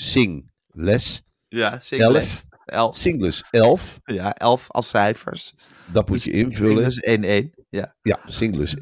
SINGLES, 0.80 1.22
Ja, 1.48 1.80
Singles 1.80 2.14
11, 2.16 2.44
11. 2.66 2.98
SINGLES 2.98 3.44
11, 3.52 4.00
Ja, 4.06 4.34
11 4.36 4.66
als 4.72 4.90
cijfers. 4.90 5.54
dat 5.92 6.10
moet 6.10 6.24
je 6.24 6.32
invullen. 6.32 6.84
Dus 6.84 7.04
1-1. 7.06 7.54
Ja. 7.70 7.96
Ja, 8.02 8.20
Singles 8.26 8.76
1-1. 8.76 8.78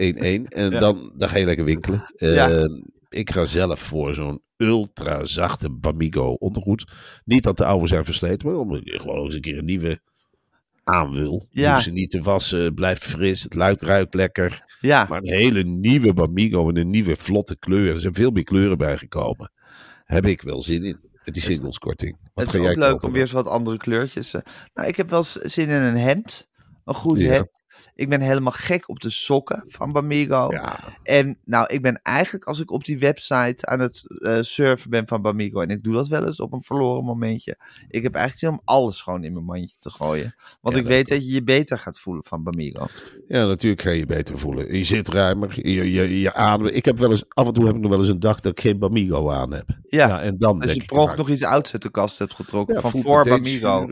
En 0.48 0.72
Ja. 0.72 0.80
dan, 0.80 1.12
dan 1.18 1.30
ga 1.30 1.38
je 1.38 1.46
lekker 1.46 1.66
winkelen. 1.66 2.12
Ja. 2.18 2.50
En 2.50 2.94
ik 3.10 3.32
ga 3.32 3.46
zelf 3.46 3.80
voor 3.80 4.14
zo'n 4.16 4.42
ultra 4.58 5.26
zachte 5.26 5.70
Bamigo 5.70 6.32
ondergoed. 6.34 6.86
Niet 7.26 7.44
dat 7.44 7.58
de 7.58 7.66
oude 7.66 7.88
zijn 7.88 8.06
versleten, 8.06 8.48
maar 8.48 8.58
omdat 8.58 8.82
je 8.84 9.00
gewoon 9.00 9.26
eens 9.26 9.36
een 9.36 9.42
keer 9.42 9.58
een 9.58 9.66
nieuwe 9.66 10.00
aan 10.84 11.12
wil. 11.14 11.46
Ja. 11.50 11.72
hoeft 11.72 11.84
ze 11.84 11.92
niet 11.92 12.10
te 12.10 12.22
wassen, 12.22 12.74
blijft 12.74 13.04
fris, 13.04 13.44
het 13.44 13.56
luidt, 13.56 13.82
ruikt 13.82 14.14
lekker. 14.14 14.64
Ja, 14.80 15.06
Maar 15.10 15.18
een 15.22 15.28
hele 15.38 15.64
nieuwe 15.64 16.14
Bamigo 16.14 16.70
in 16.70 16.78
een 16.78 16.90
nieuwe 16.90 17.16
vlotte 17.16 17.58
kleur. 17.58 17.94
Er 17.94 18.00
zijn 18.00 18.14
veel 18.14 18.32
meer 18.32 18.44
kleuren 18.44 18.78
bijgekomen. 18.78 19.52
Heb 20.06 20.26
ik 20.26 20.42
wel 20.42 20.64
zin 20.64 20.84
in. 20.84 21.00
Met 21.28 21.36
die 21.36 21.44
singleskorting. 21.44 22.18
Het 22.36 22.48
is 22.48 22.56
ook 22.56 22.66
leuk 22.76 22.90
kopen 22.90 23.08
om 23.08 23.14
weer 23.14 23.22
eens 23.22 23.32
wat 23.32 23.48
andere 23.48 23.78
kleurtjes. 23.78 24.34
eh. 24.34 24.42
Nou, 24.74 24.88
ik 24.88 24.96
heb 24.98 25.10
wel 25.10 25.24
zin 25.24 25.70
in 25.70 25.82
een 25.82 25.98
hemd. 25.98 26.48
Een 26.86 26.94
goed 26.94 27.20
Ja. 27.20 27.32
hemd. 27.32 27.50
Ik 27.98 28.10
ben 28.10 28.22
helemaal 28.22 28.52
gek 28.52 28.90
op 28.90 29.00
de 29.00 29.10
sokken 29.10 29.64
van 29.68 29.92
Bamigo. 29.92 30.48
Ja, 30.52 30.80
En 31.04 31.38
nou, 31.46 31.68
ik 31.74 31.82
ben 31.82 32.00
eigenlijk 32.04 32.46
als 32.46 32.60
ik 32.60 32.72
op 32.72 32.86
die 32.86 33.00
website 33.00 33.66
aan 33.66 33.80
het 33.80 34.04
eh, 34.22 34.38
surfen 34.42 34.90
ben 34.90 35.08
van 35.08 35.22
Bamigo. 35.22 35.60
En 35.60 35.70
ik 35.70 35.84
doe 35.84 35.94
dat 35.94 36.08
wel 36.08 36.26
eens 36.26 36.40
op 36.40 36.54
een 36.54 36.62
verloren 36.62 37.04
momentje. 37.04 37.58
Ik 37.90 38.04
heb 38.04 38.16
eigenlijk 38.16 38.46
zin 38.46 38.50
om 38.50 38.76
alles 38.76 39.02
gewoon 39.02 39.24
in 39.24 39.34
mijn 39.34 39.46
mandje 39.46 39.76
te 39.80 39.90
gooien. 39.90 40.36
Want 40.62 40.76
Ja, 40.76 40.82
ik 40.82 40.88
weet 40.88 41.08
dat 41.08 41.26
je 41.26 41.34
je 41.34 41.44
beter 41.44 41.80
gaat 41.80 42.00
voelen 42.00 42.24
van 42.26 42.44
Bamigo. 42.44 42.88
ja, 43.28 43.46
natuurlijk 43.46 43.82
ga 43.82 43.90
je 43.90 43.98
je 43.98 44.06
beter 44.06 44.38
voelen. 44.38 44.78
Je 44.78 44.84
zit 44.84 45.10
ruimer, 45.10 45.68
je, 45.68 45.92
je, 45.92 46.20
je 46.20 46.34
adem. 46.34 46.68
Ik 46.68 46.86
heb 46.86 46.98
wel 46.98 47.10
eens, 47.10 47.24
af 47.28 47.48
en 47.48 47.54
toe 47.54 47.66
heb 47.66 47.76
ik 47.76 47.82
nog 47.82 47.92
wel 47.92 48.00
eens 48.00 48.10
een 48.10 48.20
dag 48.20 48.40
dat 48.40 48.52
ik 48.52 48.60
geen 48.60 48.80
Bamigo 48.80 49.32
aan 49.32 49.54
heb. 49.54 49.68
Ja, 49.90 50.22
en 50.22 50.38
dan 50.38 50.58
Als 50.58 50.66
denk 50.66 50.82
je 50.82 50.88
per 50.88 51.08
vaak, 51.08 51.18
nog 51.18 51.30
iets 51.30 51.44
ouds 51.44 51.74
uit 51.74 51.82
de 51.82 51.92
kast 51.92 52.20
hebt 52.20 52.34
getrokken 52.34 52.82
van 52.82 52.92
voor 52.92 53.24
Bamigo. 53.24 53.88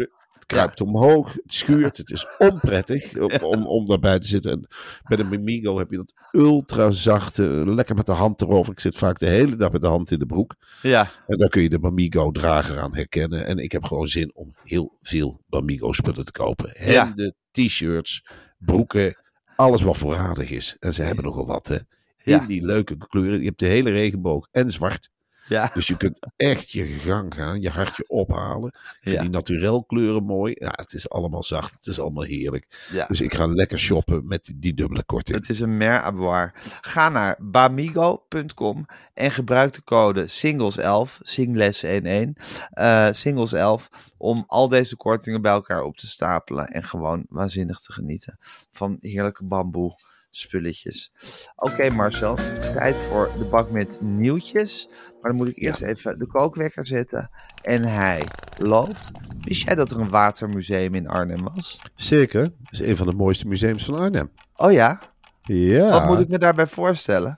Het 0.46 0.56
kruipt 0.58 0.82
omhoog, 0.82 1.34
het 1.34 1.54
schuurt, 1.54 1.98
het 1.98 2.10
is 2.12 2.25
onprettig 2.38 3.18
om, 3.18 3.32
om, 3.32 3.68
om 3.68 3.86
daarbij 3.86 4.20
te 4.20 4.28
zitten. 4.28 4.52
En 4.52 4.68
bij 5.08 5.18
de 5.18 5.24
Bamigo 5.24 5.78
heb 5.78 5.92
je 5.92 5.98
dat 5.98 6.14
ultra 6.32 6.92
zachte, 6.92 7.44
lekker 7.66 7.96
met 7.96 8.06
de 8.06 8.12
hand 8.12 8.42
erover. 8.42 8.72
Ik 8.72 8.80
zit 8.80 8.98
vaak 8.98 9.20
de 9.20 9.28
hele 9.30 9.56
dag 9.56 9.72
met 9.72 9.82
de 9.82 9.88
hand 9.88 10.12
in 10.12 10.20
de 10.20 10.25
broek. 10.25 10.56
Ja, 10.82 11.12
En 11.28 11.38
daar 11.38 11.50
kun 11.50 11.62
je 11.62 11.70
de 11.70 11.80
Bamigo 11.80 12.32
drager 12.32 12.80
aan 12.80 12.96
herkennen. 12.96 13.46
En 13.46 13.58
ik 13.58 13.72
heb 13.72 13.84
gewoon 13.84 14.08
zin 14.08 14.32
om 14.36 14.56
heel 14.64 14.98
veel 15.02 15.42
Bamigo 15.48 15.92
spullen 15.92 16.25
te 16.25 16.32
kopen. 16.32 16.74
Ja. 16.92 17.06
Hemden, 17.06 17.36
t-shirts, 17.52 18.25
broeken, 18.58 19.18
alles 19.56 19.82
wat 19.82 19.98
voorradig 19.98 20.50
is. 20.52 20.75
En 20.80 20.94
ze 20.94 21.02
hebben 21.02 21.24
nogal 21.24 21.46
wat, 21.46 21.68
hè. 21.68 21.75
In 21.75 22.34
Ja. 22.34 22.46
die 22.46 22.66
leuke 22.66 22.98
kleuren. 22.98 23.40
Je 23.40 23.46
hebt 23.46 23.60
de 23.60 23.66
hele 23.66 23.90
regenboog 23.92 24.48
en 24.52 24.70
zwart. 24.70 25.10
Ja. 25.48 25.72
Dus 25.74 25.88
je 25.88 25.98
kunt 25.98 26.28
echt 26.36 26.72
je 26.72 26.86
gang 26.86 27.34
gaan, 27.34 27.62
je 27.62 27.70
hartje 27.70 28.08
ophalen. 28.08 28.70
Ik 29.02 29.10
vind 29.10 29.22
die 29.22 29.30
naturel 29.30 29.84
kleuren 29.84 30.24
mooi. 30.24 30.56
Ja, 30.58 30.74
het 30.75 30.94
is 30.94 31.10
allemaal 31.10 31.44
zacht, 31.44 31.74
het 31.74 31.88
is 31.88 32.00
allemaal 32.00 32.24
heerlijk. 32.24 32.94
Dus 33.08 33.22
ik 33.22 33.34
ga 33.34 33.46
lekker 33.46 33.80
shoppen 33.80 34.28
met 34.28 34.54
die 34.56 34.74
dubbele 34.74 35.04
korting. 35.04 35.38
Het 35.38 35.50
is 35.50 35.60
een 35.60 35.78
mer 35.78 36.04
à 36.04 36.12
boire. 36.12 36.52
Ga 36.82 37.10
naar 37.10 37.38
bamigo.com 37.40 38.86
en 39.14 39.32
gebruik 39.32 39.74
de 39.74 39.84
code 39.84 40.28
SINGLES11, 40.30 41.22
SINGLES11, 41.22 42.30
eh 42.70 43.10
SINGLES11, 43.12 43.88
om 44.18 44.44
al 44.48 44.70
deze 44.70 44.96
kortingen 44.96 45.42
bij 45.42 45.52
elkaar 45.52 45.84
op 45.84 45.98
te 45.98 46.08
stapelen 46.08 46.68
en 46.68 46.84
gewoon 46.84 47.25
waanzinnig 47.30 47.80
te 47.80 47.94
genieten 47.94 48.38
van 48.72 48.98
heerlijke 49.00 49.44
bamboe 49.46 49.96
spulletjes. 50.36 51.12
Oké 51.56 51.89
Marcel, 51.89 52.36
tijd 52.74 52.96
voor 52.96 53.30
de 53.38 53.44
bak 53.44 53.72
met 53.72 54.00
nieuwtjes. 54.01 54.88
Maar 55.22 55.32
dan 55.32 55.36
moet 55.36 55.48
ik 55.48 55.58
eerst 55.58 55.82
even 55.82 56.20
de 56.20 56.27
kookwekker 56.27 56.88
zetten. 56.88 57.30
En 57.62 57.86
hij 57.88 58.22
loopt. 58.58 59.12
Wist 59.42 59.62
jij 59.62 59.75
dat 59.75 59.92
er 59.92 60.00
een 60.00 60.10
watermuseum 60.10 60.94
in 60.96 61.08
Arnhem 61.08 61.44
was? 61.56 61.80
Zeker, 61.96 62.42
het 62.42 62.72
is 62.72 62.80
een 62.80 62.98
van 62.98 63.08
de 63.08 63.15
mooiste 63.15 63.48
museums 63.48 63.86
van 63.86 64.00
Arnhem. 64.00 64.32
Oh 64.56 64.72
ja? 64.72 65.01
Ja, 65.42 65.89
Wat 65.89 66.06
moet 66.06 66.20
ik 66.20 66.27
me 66.27 66.38
daarbij 66.38 66.68
voorstellen? 66.68 67.36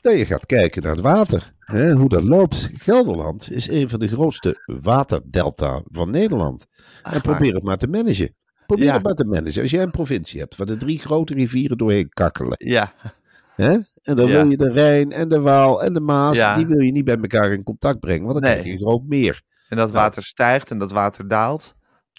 dat 0.00 0.18
je 0.18 0.26
gaat 0.26 0.46
kijken 0.46 0.82
naar 0.82 0.92
het 0.92 1.00
water. 1.00 1.52
Hè, 1.58 1.92
hoe 1.92 2.08
dat 2.08 2.22
loopt. 2.22 2.70
Gelderland 2.74 3.50
is 3.50 3.68
een 3.68 3.88
van 3.88 3.98
de 3.98 4.08
grootste 4.08 4.62
waterdelta 4.80 5.82
van 5.86 6.10
Nederland. 6.10 6.66
en 7.02 7.20
probeer 7.20 7.54
het 7.54 7.62
maar 7.62 7.76
te 7.76 7.86
managen. 7.86 8.34
Probeer 8.68 8.86
Ja. 8.86 8.92
het 8.94 9.02
maar 9.02 9.14
te 9.14 9.24
managen. 9.24 9.62
Als 9.62 9.70
jij 9.70 9.82
een 9.82 9.90
provincie 9.90 10.40
hebt 10.40 10.56
waar 10.56 10.66
de 10.66 10.76
drie 10.76 10.98
grote 10.98 11.34
rivieren 11.34 11.76
doorheen 11.78 12.08
kakkelen. 12.08 12.54
Ja, 12.58 12.92
Hè? 13.54 13.70
En 14.02 14.16
dan 14.16 14.26
wil 14.26 14.50
je 14.50 14.56
de 14.56 14.72
Rijn 14.72 15.12
en 15.12 15.28
de 15.28 15.40
Waal 15.40 15.82
en 15.82 15.92
de 15.92 16.00
Maas, 16.00 16.54
die 16.56 16.66
wil 16.66 16.80
je 16.80 16.92
niet 16.92 17.04
bij 17.04 17.16
elkaar 17.16 17.52
in 17.52 17.62
contact 17.62 18.00
brengen, 18.00 18.22
want 18.26 18.32
dan 18.32 18.42
Nee. 18.42 18.52
krijg 18.52 18.66
je 18.66 18.72
een 18.72 18.86
groot 18.86 19.02
meer. 19.06 19.42
en 19.68 19.76
dat 19.76 19.92
water 19.92 20.22
stijgt 20.22 20.70
en 20.70 20.78
dat 20.78 20.92
water 20.92 21.28
daalt. 21.28 21.74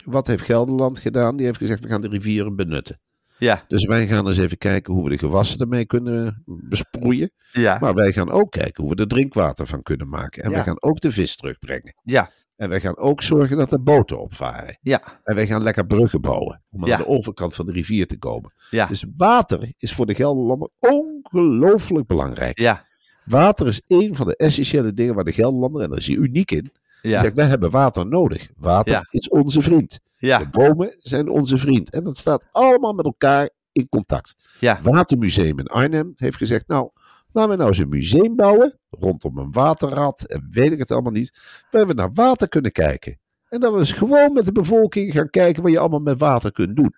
Wat 0.06 0.28
heeft 0.28 0.44
Gelderland 0.44 1.00
gedaan? 1.00 1.36
Die 1.38 1.46
heeft 1.46 1.58
gezegd, 1.58 1.84
we 1.84 1.90
gaan 1.90 2.02
de 2.02 2.08
rivieren 2.08 2.56
benutten. 2.56 3.00
Ja, 3.38 3.64
Dus 3.68 3.86
wij 3.86 4.08
gaan 4.08 4.28
eens 4.28 4.38
even 4.38 4.58
kijken 4.58 4.94
hoe 4.94 5.04
we 5.04 5.10
de 5.10 5.18
gewassen 5.18 5.60
ermee 5.60 5.86
kunnen 5.86 6.44
besproeien. 6.46 7.32
ja, 7.52 7.78
Maar 7.80 7.94
wij 7.94 8.12
gaan 8.12 8.32
ook 8.32 8.52
kijken 8.52 8.84
hoe 8.84 8.96
we 8.96 9.02
er 9.02 9.08
drinkwater 9.08 9.68
van 9.68 9.82
kunnen 9.84 10.08
maken. 10.10 10.44
En 10.44 10.50
Ja. 10.50 10.56
wij 10.56 10.66
gaan 10.66 10.82
ook 10.82 11.00
de 11.00 11.12
vis 11.12 11.36
terugbrengen. 11.36 11.94
ja, 12.04 12.30
En 12.60 12.70
wij 12.70 12.80
gaan 12.80 12.98
ook 12.98 13.22
zorgen 13.22 13.58
dat 13.58 13.72
er 13.72 13.84
boten 13.84 14.20
opvaren. 14.20 14.78
ja, 14.82 15.02
En 15.24 15.36
wij 15.36 15.48
gaan 15.48 15.64
lekker 15.64 15.86
bruggen 15.86 16.22
bouwen. 16.22 16.62
Om 16.72 16.86
Ja. 16.86 16.94
aan 16.96 17.02
de 17.02 17.08
overkant 17.08 17.56
van 17.56 17.66
de 17.66 17.72
rivier 17.72 18.08
te 18.08 18.18
komen. 18.18 18.54
ja, 18.70 18.86
Dus 18.86 19.06
water 19.16 19.72
is 19.78 19.94
voor 19.94 20.06
de 20.06 20.14
Gelderlander 20.16 20.70
ongelooflijk 20.80 22.08
belangrijk. 22.08 22.60
ja, 22.60 22.86
Water 23.26 23.68
is 23.68 23.82
een 23.88 24.16
van 24.16 24.28
de 24.28 24.36
essentiële 24.36 24.94
dingen 24.94 25.16
waar 25.16 25.24
de 25.24 25.32
Gelderlander, 25.32 25.82
en 25.82 25.90
daar 25.90 25.98
is 25.98 26.08
hij 26.08 26.16
uniek 26.16 26.52
in, 26.52 26.72
ja, 27.02 27.22
zegt, 27.22 27.36
wij 27.36 27.46
hebben 27.46 27.70
water 27.70 28.06
nodig. 28.08 28.50
Water 28.58 28.92
Ja. 28.94 29.06
is 29.10 29.30
onze 29.30 29.62
vriend. 29.62 30.00
De 30.18 30.28
ja, 30.28 30.50
bomen 30.52 30.96
zijn 31.00 31.30
onze 31.30 31.58
vriend. 31.58 31.90
En 31.90 32.04
dat 32.04 32.18
staat 32.18 32.46
allemaal 32.52 32.94
met 32.94 33.06
elkaar 33.06 33.50
in 33.72 33.90
contact. 33.90 34.36
ja, 34.60 34.80
Watermuseum 34.84 35.60
in 35.60 35.68
Arnhem 35.68 36.12
heeft 36.16 36.38
gezegd, 36.38 36.68
nou, 36.68 36.90
laten 37.32 37.52
we 37.52 37.58
nou 37.58 37.70
eens 37.70 37.78
een 37.78 37.90
museum 37.90 38.36
bouwen 38.36 38.80
rondom 38.90 39.38
een 39.38 39.52
waterrad 39.52 40.22
en 40.22 40.48
weet 40.52 40.72
ik 40.72 40.80
het 40.80 40.92
allemaal 40.92 41.12
niet, 41.12 41.40
waar 41.72 41.88
we 41.88 41.94
naar 41.94 42.14
water 42.14 42.50
kunnen 42.50 42.72
kijken. 42.72 43.20
En 43.50 43.60
dat 43.60 43.74
we 43.74 43.80
eens 43.80 43.92
gewoon 43.92 44.34
met 44.34 44.46
de 44.46 44.52
bevolking 44.52 45.14
gaan 45.14 45.30
kijken 45.30 45.64
wat 45.64 45.72
je 45.72 45.80
allemaal 45.80 46.00
met 46.00 46.20
water 46.20 46.52
kunt 46.52 46.76
doen. 46.76 46.94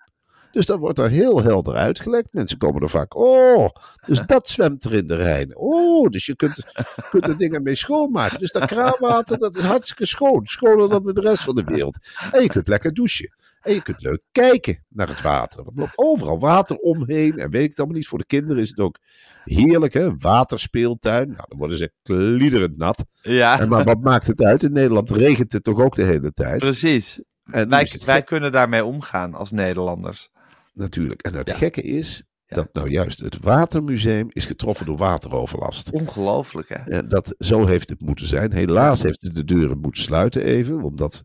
Dus 0.52 0.66
dat 0.66 0.78
wordt 0.78 0.98
er 0.98 1.10
heel 1.10 1.42
helder 1.42 1.74
uitgelegd. 1.74 2.28
Mensen 2.30 2.58
komen 2.58 2.82
er 2.82 2.88
vaak, 2.88 3.16
oh, 3.16 3.68
dus 4.06 4.20
dat 4.26 4.48
zwemt 4.48 4.84
er 4.84 4.92
in 4.92 5.06
de 5.06 5.14
Rijn. 5.14 5.56
Oh, 5.56 6.08
dus 6.08 6.26
je 6.26 6.36
kunt, 6.36 6.64
kunt 7.10 7.28
er 7.28 7.36
dingen 7.36 7.62
mee 7.62 7.74
schoonmaken. 7.74 8.38
Dus 8.38 8.50
dat 8.50 8.64
kraanwater, 8.64 9.38
dat 9.38 9.56
is 9.56 9.62
hartstikke 9.62 10.06
schoon. 10.06 10.46
Schoner 10.46 10.88
dan 10.88 11.02
de 11.04 11.20
rest 11.20 11.42
van 11.42 11.54
de 11.54 11.64
wereld. 11.64 11.98
En 12.32 12.42
je 12.42 12.48
kunt 12.48 12.68
lekker 12.68 12.94
douchen. 12.94 13.34
En 13.62 13.74
je 13.74 13.82
kunt 13.82 14.02
leuk 14.02 14.20
kijken 14.32 14.84
naar 14.88 15.08
het 15.08 15.20
water. 15.20 15.64
Want 15.64 15.76
er 15.76 15.82
loopt 15.82 15.98
overal 15.98 16.38
water 16.38 16.76
omheen. 16.76 17.38
En 17.38 17.50
weet 17.50 17.62
ik 17.62 17.68
het 17.68 17.78
allemaal 17.78 17.96
niet. 17.96 18.06
Voor 18.06 18.18
de 18.18 18.26
kinderen 18.26 18.62
is 18.62 18.68
het 18.68 18.80
ook 18.80 18.98
heerlijk, 19.44 19.92
hè? 19.92 20.16
Waterspeeltuin. 20.16 21.28
Nou, 21.28 21.44
dan 21.48 21.58
worden 21.58 21.76
ze 21.76 21.92
kliederend 22.02 22.76
nat. 22.76 23.04
ja, 23.22 23.60
En 23.60 23.68
maar 23.68 23.84
wat 23.84 24.00
maakt 24.02 24.26
het 24.26 24.42
uit? 24.42 24.62
In 24.62 24.72
Nederland 24.72 25.10
regent 25.10 25.52
het 25.52 25.64
toch 25.64 25.80
ook 25.80 25.94
de 25.94 26.02
hele 26.04 26.32
tijd. 26.32 26.58
precies. 26.58 27.20
En 27.44 27.68
Wij, 27.68 28.00
wij 28.04 28.22
kunnen 28.22 28.52
daarmee 28.52 28.84
omgaan 28.84 29.34
als 29.34 29.50
Nederlanders. 29.50 30.28
natuurlijk. 30.74 31.22
En 31.22 31.34
het 31.34 31.48
Ja. 31.48 31.54
gekke 31.54 31.82
is. 31.82 32.24
Dat 32.54 32.68
nou 32.72 32.90
juist 32.90 33.18
het 33.18 33.38
Watermuseum 33.40 34.26
is 34.28 34.44
getroffen 34.44 34.86
door 34.86 34.96
wateroverlast. 34.96 35.90
Ongelooflijk, 35.90 36.68
hè? 36.68 36.74
En 36.74 37.08
dat, 37.08 37.34
zo 37.38 37.66
heeft 37.66 37.88
het 37.88 38.00
moeten 38.00 38.26
zijn. 38.26 38.52
Helaas 38.52 39.02
heeft 39.02 39.22
het 39.22 39.34
de 39.34 39.44
deuren 39.44 39.78
moeten 39.78 40.02
sluiten 40.02 40.42
even. 40.42 40.82
Omdat 40.82 41.24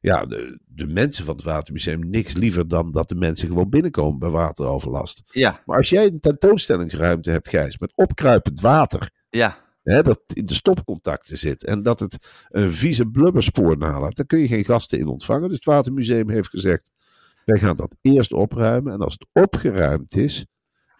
ja, 0.00 0.24
de, 0.26 0.60
de 0.64 0.86
mensen 0.86 1.24
van 1.24 1.34
het 1.34 1.44
Watermuseum 1.44 2.10
niks 2.10 2.34
liever 2.34 2.68
dan 2.68 2.92
dat 2.92 3.08
de 3.08 3.14
mensen 3.14 3.48
gewoon 3.48 3.68
binnenkomen 3.68 4.18
bij 4.18 4.30
wateroverlast. 4.30 5.22
Ja, 5.26 5.62
Maar 5.64 5.76
als 5.76 5.88
jij 5.88 6.06
een 6.06 6.20
tentoonstellingsruimte 6.20 7.30
hebt, 7.30 7.48
Gijs, 7.48 7.78
met 7.78 7.92
opkruipend 7.94 8.60
water. 8.60 9.10
ja, 9.30 9.64
Hè, 9.82 10.02
dat 10.02 10.20
in 10.32 10.46
de 10.46 10.54
stopcontacten 10.54 11.38
zit. 11.38 11.64
En 11.64 11.82
dat 11.82 12.00
het 12.00 12.16
een 12.48 12.72
vieze 12.72 13.06
blubberspoor 13.06 13.78
nalaat. 13.78 14.16
Dan 14.16 14.26
kun 14.26 14.38
je 14.38 14.48
geen 14.48 14.64
gasten 14.64 14.98
in 14.98 15.06
ontvangen. 15.06 15.48
Dus 15.48 15.56
het 15.56 15.64
Watermuseum 15.64 16.30
heeft 16.30 16.48
gezegd. 16.48 16.90
Wij 17.44 17.58
gaan 17.58 17.76
dat 17.76 17.96
eerst 18.00 18.32
opruimen. 18.32 18.92
En 18.92 19.00
als 19.00 19.12
het 19.18 19.44
opgeruimd 19.44 20.16
is. 20.16 20.46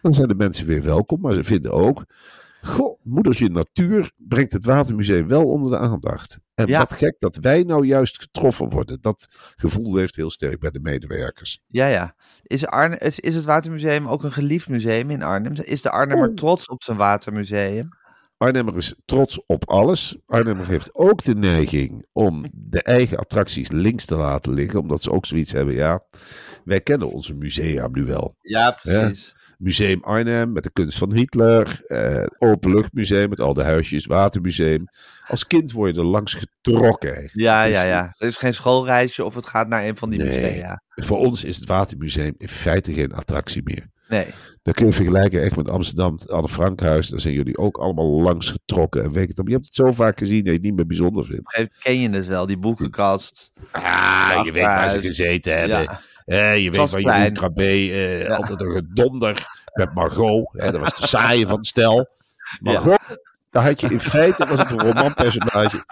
Dan 0.01 0.13
zijn 0.13 0.27
de 0.27 0.35
mensen 0.35 0.65
weer 0.67 0.83
welkom. 0.83 1.21
Maar 1.21 1.33
ze 1.33 1.43
vinden 1.43 1.71
ook. 1.71 2.05
Goh, 2.61 2.99
moedertje 3.03 3.49
natuur 3.49 4.11
brengt 4.15 4.53
het 4.53 4.65
Watermuseum 4.65 5.27
wel 5.27 5.45
onder 5.45 5.71
de 5.71 5.77
aandacht. 5.77 6.39
En 6.53 6.67
Ja. 6.67 6.79
wat 6.79 6.91
gek 6.93 7.19
dat 7.19 7.35
wij 7.35 7.63
nou 7.63 7.85
juist 7.85 8.19
getroffen 8.21 8.69
worden. 8.69 8.97
Dat 9.01 9.27
gevoel 9.55 9.95
heeft 9.95 10.15
heel 10.15 10.31
sterk 10.31 10.59
bij 10.59 10.71
de 10.71 10.79
medewerkers. 10.79 11.59
ja, 11.67 11.87
ja. 11.87 12.15
Is, 12.43 12.65
Arne, 12.65 12.97
is, 12.97 13.19
is 13.19 13.35
het 13.35 13.43
Watermuseum 13.45 14.07
ook 14.07 14.23
een 14.23 14.31
geliefd 14.31 14.69
museum 14.69 15.09
in 15.09 15.23
Arnhem? 15.23 15.53
Is 15.53 15.81
de 15.81 15.89
Arnhemmer 15.89 16.29
Oh. 16.29 16.35
trots 16.35 16.67
op 16.67 16.83
zijn 16.83 16.97
Watermuseum? 16.97 17.89
Arnhemmer 18.37 18.77
is 18.77 18.95
trots 19.05 19.45
op 19.45 19.69
alles. 19.69 20.17
Arnhemmer 20.25 20.67
heeft 20.67 20.95
ook 20.95 21.23
de 21.23 21.35
neiging 21.35 22.05
om 22.11 22.45
de 22.53 22.81
eigen 22.81 23.17
attracties 23.17 23.69
links 23.71 24.05
te 24.05 24.15
laten 24.15 24.53
liggen. 24.53 24.79
Omdat 24.79 25.03
ze 25.03 25.11
ook 25.11 25.25
zoiets 25.25 25.51
hebben, 25.51 25.75
ja, 25.75 26.03
wij 26.63 26.81
kennen 26.81 27.11
onze 27.11 27.33
musea 27.33 27.87
nu 27.91 28.05
wel. 28.05 28.35
Ja, 28.41 28.71
precies. 28.81 29.35
Museum 29.57 30.03
Arnhem 30.03 30.51
met 30.51 30.63
de 30.63 30.71
kunst 30.71 30.97
van 30.97 31.13
Hitler. 31.13 31.81
Eh, 31.85 32.25
Openluchtmuseum 32.37 33.29
met 33.29 33.39
al 33.39 33.53
de 33.53 33.63
huisjes. 33.63 34.05
Watermuseum. 34.05 34.87
Als 35.27 35.47
kind 35.47 35.71
word 35.71 35.93
je 35.95 36.01
er 36.01 36.07
langs 36.07 36.33
getrokken. 36.33 37.29
Ja, 37.33 37.63
ja, 37.63 37.83
ja. 37.83 38.13
Er 38.17 38.27
is 38.27 38.37
geen 38.37 38.53
schoolreisje 38.53 39.23
of 39.23 39.35
het 39.35 39.45
gaat 39.45 39.67
naar 39.67 39.85
een 39.85 39.97
van 39.97 40.09
die 40.09 40.19
Nee. 40.19 40.41
musea. 40.41 40.81
Voor 40.95 41.17
ons 41.17 41.43
is 41.43 41.55
het 41.55 41.65
Watermuseum 41.65 42.33
in 42.37 42.47
feite 42.47 42.93
geen 42.93 43.13
attractie 43.13 43.61
meer. 43.63 43.89
Nee. 44.09 44.25
Dat 44.63 44.75
kun 44.75 44.85
je 44.85 44.91
vergelijken 44.93 45.41
echt 45.41 45.55
met 45.55 45.69
Amsterdam, 45.69 46.13
het 46.13 46.29
Anne 46.29 46.47
Frankhuis. 46.47 47.07
Daar 47.07 47.19
zijn 47.19 47.33
jullie 47.33 47.57
ook 47.57 47.77
allemaal 47.77 48.21
langs 48.21 48.49
getrokken. 48.49 49.03
En 49.03 49.11
weet 49.11 49.27
het, 49.27 49.41
je 49.45 49.53
hebt 49.53 49.65
het 49.65 49.75
zo 49.75 49.91
vaak 49.91 50.19
gezien 50.19 50.37
dat 50.37 50.45
je 50.45 50.51
het 50.53 50.61
niet 50.61 50.75
meer 50.75 50.85
bijzonder 50.85 51.25
vindt. 51.25 51.75
Ken 51.79 51.99
je 51.99 52.09
het 52.09 52.27
wel, 52.27 52.45
die 52.45 52.57
boekenkast? 52.57 53.51
Ah, 53.71 54.41
je 54.45 54.51
weet 54.51 54.63
waar 54.63 54.89
ze 54.89 55.01
gezeten 55.01 55.57
hebben. 55.57 55.81
Ja. 55.81 56.01
Eh, 56.27 56.57
je 56.57 56.63
weet 56.63 56.75
waar 56.75 56.87
Vasplein. 56.87 57.19
Jeroen 57.19 57.33
Krabbe, 57.33 57.63
eh, 57.63 58.21
Ja. 58.21 58.35
altijd 58.35 58.59
een 58.59 58.71
gedonder 58.71 59.47
met 59.73 59.93
Margot. 59.93 60.49
Hè, 60.51 60.71
dat 60.71 60.81
was 60.81 60.95
de 60.95 61.07
saaie 61.07 61.47
van 61.47 61.57
het 61.57 61.67
stel. 61.67 62.07
Margot, 62.59 62.99
daar 63.49 63.63
had 63.63 63.81
je 63.81 63.87
in 63.87 63.99
feite, 63.99 64.45
was 64.47 64.59
het 64.59 64.71
een 64.71 64.79
romanpersonage, 64.79 65.83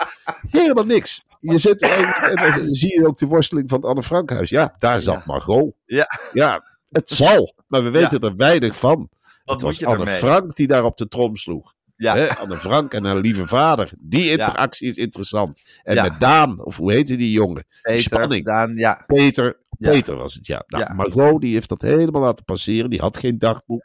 helemaal 0.49 0.85
niks. 0.85 1.23
Je 1.39 1.57
zit 1.57 1.81
en, 1.81 2.35
dan 2.35 2.73
zie 2.73 2.99
je 3.01 3.07
ook 3.07 3.17
de 3.17 3.25
worsteling 3.25 3.69
van 3.69 3.79
het 3.79 3.87
Anne 3.89 4.03
Frankhuis. 4.03 4.49
Ja, 4.49 4.75
daar 4.79 5.01
zat. 5.01 5.25
Margot. 5.25 5.73
Ja. 5.85 6.07
ja, 6.33 6.63
het 6.91 7.09
zal, 7.09 7.53
maar 7.67 7.83
we 7.83 7.89
weten 7.89 8.19
er 8.19 8.35
weinig 8.35 8.75
van. 8.75 9.09
Wat 9.45 9.55
het 9.55 9.61
was 9.63 9.85
Anne 9.85 9.99
ermee? 9.99 10.15
Frank 10.17 10.55
die 10.55 10.67
daar 10.67 10.83
op 10.83 10.97
de 10.97 11.07
trom 11.07 11.37
sloeg. 11.37 11.73
Ja. 11.97 12.25
Anne 12.27 12.55
Frank 12.57 12.93
en 12.93 13.05
haar 13.05 13.15
lieve 13.17 13.47
vader. 13.47 13.91
Die 13.99 14.31
interactie 14.31 14.87
is 14.87 14.95
interessant. 14.97 15.61
En 15.83 15.95
Ja. 15.95 16.03
met 16.03 16.19
Daan, 16.19 16.63
of 16.65 16.77
hoe 16.77 16.91
heette 16.91 17.15
die 17.15 17.31
jongen? 17.31 17.65
Peter, 17.81 18.01
spanning. 18.01 18.45
Daan, 18.45 18.73
ja. 18.75 19.03
Peter. 19.07 19.57
Peter 19.79 20.15
was 20.15 20.33
het, 20.33 20.47
ja. 20.47 20.63
Nou. 20.67 20.93
Margot 20.93 21.41
die 21.41 21.53
heeft 21.53 21.69
dat 21.69 21.81
helemaal 21.81 22.21
laten 22.21 22.43
passeren. 22.45 22.89
Die 22.89 22.99
had 22.99 23.17
geen 23.17 23.37
dagboek. 23.37 23.83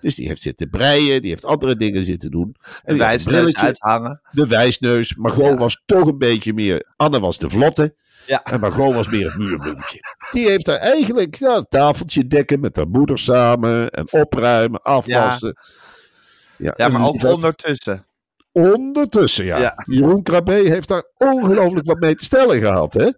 Dus 0.00 0.14
die 0.14 0.28
heeft 0.28 0.42
zitten 0.42 0.70
breien. 0.70 1.20
Die 1.22 1.30
heeft 1.30 1.44
andere 1.44 1.76
dingen 1.76 2.04
zitten 2.04 2.30
doen. 2.30 2.56
En 2.84 2.92
een 2.92 2.98
wijsneus 2.98 3.56
uithangen. 3.56 4.20
De 4.30 4.46
wijsneus. 4.46 5.14
Margot 5.14 5.44
Ja. 5.44 5.56
was 5.56 5.82
toch 5.86 6.06
een 6.06 6.18
beetje 6.18 6.52
meer... 6.52 6.92
Anne 6.96 7.20
was 7.20 7.38
de 7.38 7.50
vlotte. 7.50 7.94
Ja. 8.26 8.42
En 8.42 8.60
Margot 8.60 8.94
was 8.94 9.08
meer 9.08 9.26
het 9.26 9.36
muurbloempje. 9.38 10.00
Die 10.30 10.48
heeft 10.48 10.64
daar 10.64 10.76
eigenlijk 10.78 11.34
ja, 11.34 11.56
een 11.56 11.66
tafeltje 11.68 12.26
dekken 12.26 12.60
met 12.60 12.76
haar 12.76 12.88
moeder 12.88 13.18
samen. 13.18 13.90
En 13.90 14.12
opruimen, 14.12 14.82
afwassen. 14.82 15.56
Ja, 16.56 16.72
Ja, 16.76 16.88
maar 16.88 17.06
ook 17.06 17.24
ondertussen. 17.24 18.06
Ondertussen, 18.52 19.44
ja. 19.44 19.58
Ja. 19.58 19.82
Jeroen 19.84 20.22
Krabbe 20.22 20.52
heeft 20.52 20.88
daar 20.88 21.04
ongelooflijk 21.16 21.86
wat 21.86 22.00
mee 22.00 22.14
te 22.14 22.24
stellen 22.24 22.60
gehad, 22.60 22.92
hè? 22.92 23.10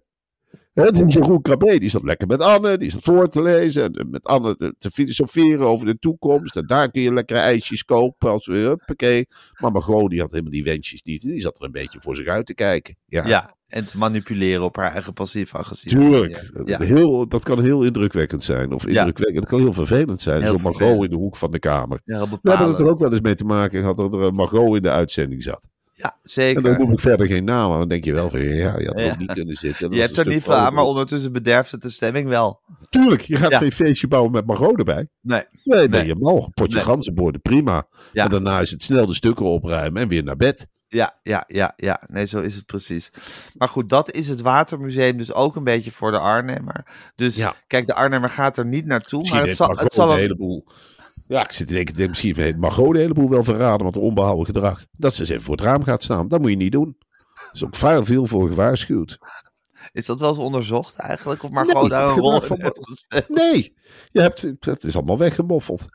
Hè, 0.80 1.04
Jeroen 1.06 1.42
Krabbe, 1.42 1.78
die 1.78 1.88
zat 1.88 2.02
lekker 2.02 2.26
met 2.26 2.40
Anne, 2.40 2.78
die 2.78 2.90
zat 2.90 3.02
voor 3.04 3.28
te 3.28 3.42
lezen. 3.42 3.92
En 3.94 4.10
met 4.10 4.24
Anne 4.24 4.56
te, 4.56 4.74
te 4.78 4.90
filosoferen 4.90 5.66
over 5.66 5.86
de 5.86 5.98
toekomst. 5.98 6.56
En 6.56 6.66
daar 6.66 6.90
kun 6.90 7.02
je 7.02 7.12
lekkere 7.12 7.38
ijsjes 7.38 7.84
kopen. 7.84 8.30
Als 8.30 8.46
we, 8.46 8.56
huppakee. 8.56 9.26
Maar 9.60 9.72
Margot, 9.72 10.10
die 10.10 10.20
had 10.20 10.30
helemaal 10.30 10.52
die 10.52 10.64
wensjes 10.64 11.02
niet. 11.02 11.22
Die 11.22 11.40
zat 11.40 11.58
er 11.58 11.64
een 11.64 11.72
beetje 11.72 11.98
voor 12.02 12.16
zich 12.16 12.26
uit 12.26 12.46
te 12.46 12.54
kijken. 12.54 12.96
Ja, 13.06 13.26
Ja, 13.26 13.54
en 13.66 13.86
te 13.86 13.98
manipuleren 13.98 14.62
op 14.64 14.76
haar 14.76 14.92
eigen 14.92 15.12
passief-agressief. 15.12 15.92
tuurlijk. 15.92 16.50
Ja. 16.64 16.78
Heel, 16.82 17.28
dat 17.28 17.42
kan 17.44 17.60
heel 17.62 17.82
indrukwekkend 17.82 18.44
zijn. 18.44 18.72
Of 18.72 18.82
Ja. 18.84 18.88
indrukwekkend, 18.98 19.40
dat 19.40 19.48
kan 19.48 19.60
heel 19.60 19.72
vervelend 19.72 20.20
zijn. 20.20 20.42
Heel 20.42 20.50
Zo 20.56 20.58
Margot 20.58 20.76
vervelend. 20.76 21.04
in 21.04 21.10
de 21.10 21.16
hoek 21.16 21.36
van 21.36 21.50
de 21.50 21.58
kamer. 21.58 22.00
Ja, 22.04 22.28
We 22.28 22.38
hebben 22.50 22.68
het 22.68 22.78
er 22.78 22.88
ook 22.90 22.98
wel 22.98 23.12
eens 23.12 23.20
mee 23.20 23.34
te 23.34 23.44
maken 23.44 23.80
gehad 23.80 23.96
dat 23.96 24.14
er 24.14 24.20
een 24.20 24.34
Margot 24.34 24.76
in 24.76 24.82
de 24.82 24.90
uitzending 24.90 25.42
zat. 25.42 25.68
Ja, 26.02 26.08
En 26.08 26.10
dan 26.12 26.18
zeker. 26.22 26.78
noem 26.78 26.92
ik 26.92 27.00
verder 27.00 27.26
geen 27.26 27.44
naam, 27.44 27.68
maar 27.68 27.78
dan 27.78 27.88
denk 27.88 28.04
je 28.04 28.12
wel 28.12 28.30
van 28.30 28.40
ja, 28.40 28.78
je 28.78 28.86
had 28.86 28.98
er 28.98 29.04
Ja. 29.04 29.10
ook 29.12 29.18
niet 29.18 29.32
kunnen 29.32 29.54
zitten. 29.54 29.90
Je 29.90 30.00
hebt 30.00 30.16
er 30.16 30.26
niet 30.26 30.48
aan, 30.48 30.74
maar 30.74 30.84
ondertussen 30.84 31.32
bederft 31.32 31.70
het 31.70 31.82
de 31.82 31.90
stemming 31.90 32.28
wel. 32.28 32.60
Tuurlijk, 32.88 33.20
je 33.20 33.36
gaat 33.36 33.50
Ja. 33.50 33.58
geen 33.58 33.72
feestje 33.72 34.08
bouwen 34.08 34.32
met 34.32 34.46
Margot 34.46 34.78
erbij. 34.78 35.08
Nee. 35.20 35.42
Nee, 35.64 35.88
ben 35.88 35.98
Nee. 36.00 36.06
je 36.06 36.14
mal. 36.16 36.44
Een 36.44 36.50
potje 36.52 36.74
Nee. 36.74 36.84
ganzenborden, 36.84 37.40
prima. 37.40 37.86
Ja. 38.12 38.24
En 38.24 38.30
daarna 38.30 38.60
is 38.60 38.70
het 38.70 38.82
snel 38.82 39.06
de 39.06 39.14
stukken 39.14 39.46
opruimen 39.46 40.02
en 40.02 40.08
weer 40.08 40.24
naar 40.24 40.36
bed. 40.36 40.66
Ja, 40.88 41.18
ja, 41.22 41.44
ja, 41.46 41.72
ja. 41.76 42.02
Nee, 42.06 42.24
zo 42.26 42.40
is 42.40 42.54
het 42.54 42.66
precies. 42.66 43.10
Maar 43.56 43.68
goed, 43.68 43.88
dat 43.88 44.12
is 44.12 44.28
het 44.28 44.40
Watermuseum 44.40 45.16
dus 45.16 45.32
ook 45.32 45.56
een 45.56 45.64
beetje 45.64 45.92
voor 45.92 46.10
de 46.10 46.18
Arnhemmer. 46.18 46.86
Dus 47.14 47.36
Ja. 47.36 47.54
kijk, 47.66 47.86
de 47.86 47.94
Arnhemmer 47.94 48.30
gaat 48.30 48.56
er 48.56 48.66
niet 48.66 48.86
naartoe. 48.86 49.18
Misschien 49.18 49.38
Maar 49.40 49.48
het 49.48 49.56
zal, 49.56 49.68
het 49.76 49.92
zal 49.92 50.06
een 50.08 50.14
een- 50.14 50.20
heleboel... 50.20 50.66
Ja, 51.30 51.44
ik 51.44 51.52
zit 51.52 51.66
te 51.66 51.72
denken, 51.72 52.08
misschien 52.08 52.36
heeft 52.36 52.56
Margot 52.56 52.94
een 52.94 53.00
heleboel 53.00 53.30
wel 53.30 53.44
verraden, 53.44 53.82
want 53.82 53.96
onbehouden 53.96 54.46
gedrag. 54.46 54.84
Dat 54.92 55.14
ze 55.14 55.20
eens 55.20 55.30
even 55.30 55.42
voor 55.42 55.56
het 55.56 55.64
raam 55.64 55.82
gaat 55.82 56.02
staan, 56.02 56.28
dat 56.28 56.40
moet 56.40 56.50
je 56.50 56.56
niet 56.56 56.72
doen. 56.72 56.96
Er 56.98 57.50
is 57.52 57.64
ook 57.64 57.76
veel, 57.76 58.04
veel 58.04 58.26
voor 58.26 58.48
gewaarschuwd. 58.48 59.18
Is 59.92 60.06
dat 60.06 60.20
wel 60.20 60.28
eens 60.28 60.38
onderzocht 60.38 60.96
eigenlijk? 60.96 61.42
Of 61.42 61.50
Nee, 61.50 61.64
Margot 61.64 61.90
daar 61.90 62.08
een 62.08 62.18
rol 62.28 62.40
van 62.40 62.60
heeft? 62.60 63.28
Nee, 63.28 63.74
je 64.10 64.20
hebt, 64.20 64.52
het 64.60 64.84
is 64.84 64.96
allemaal 64.96 65.18
weggemoffeld. 65.18 65.86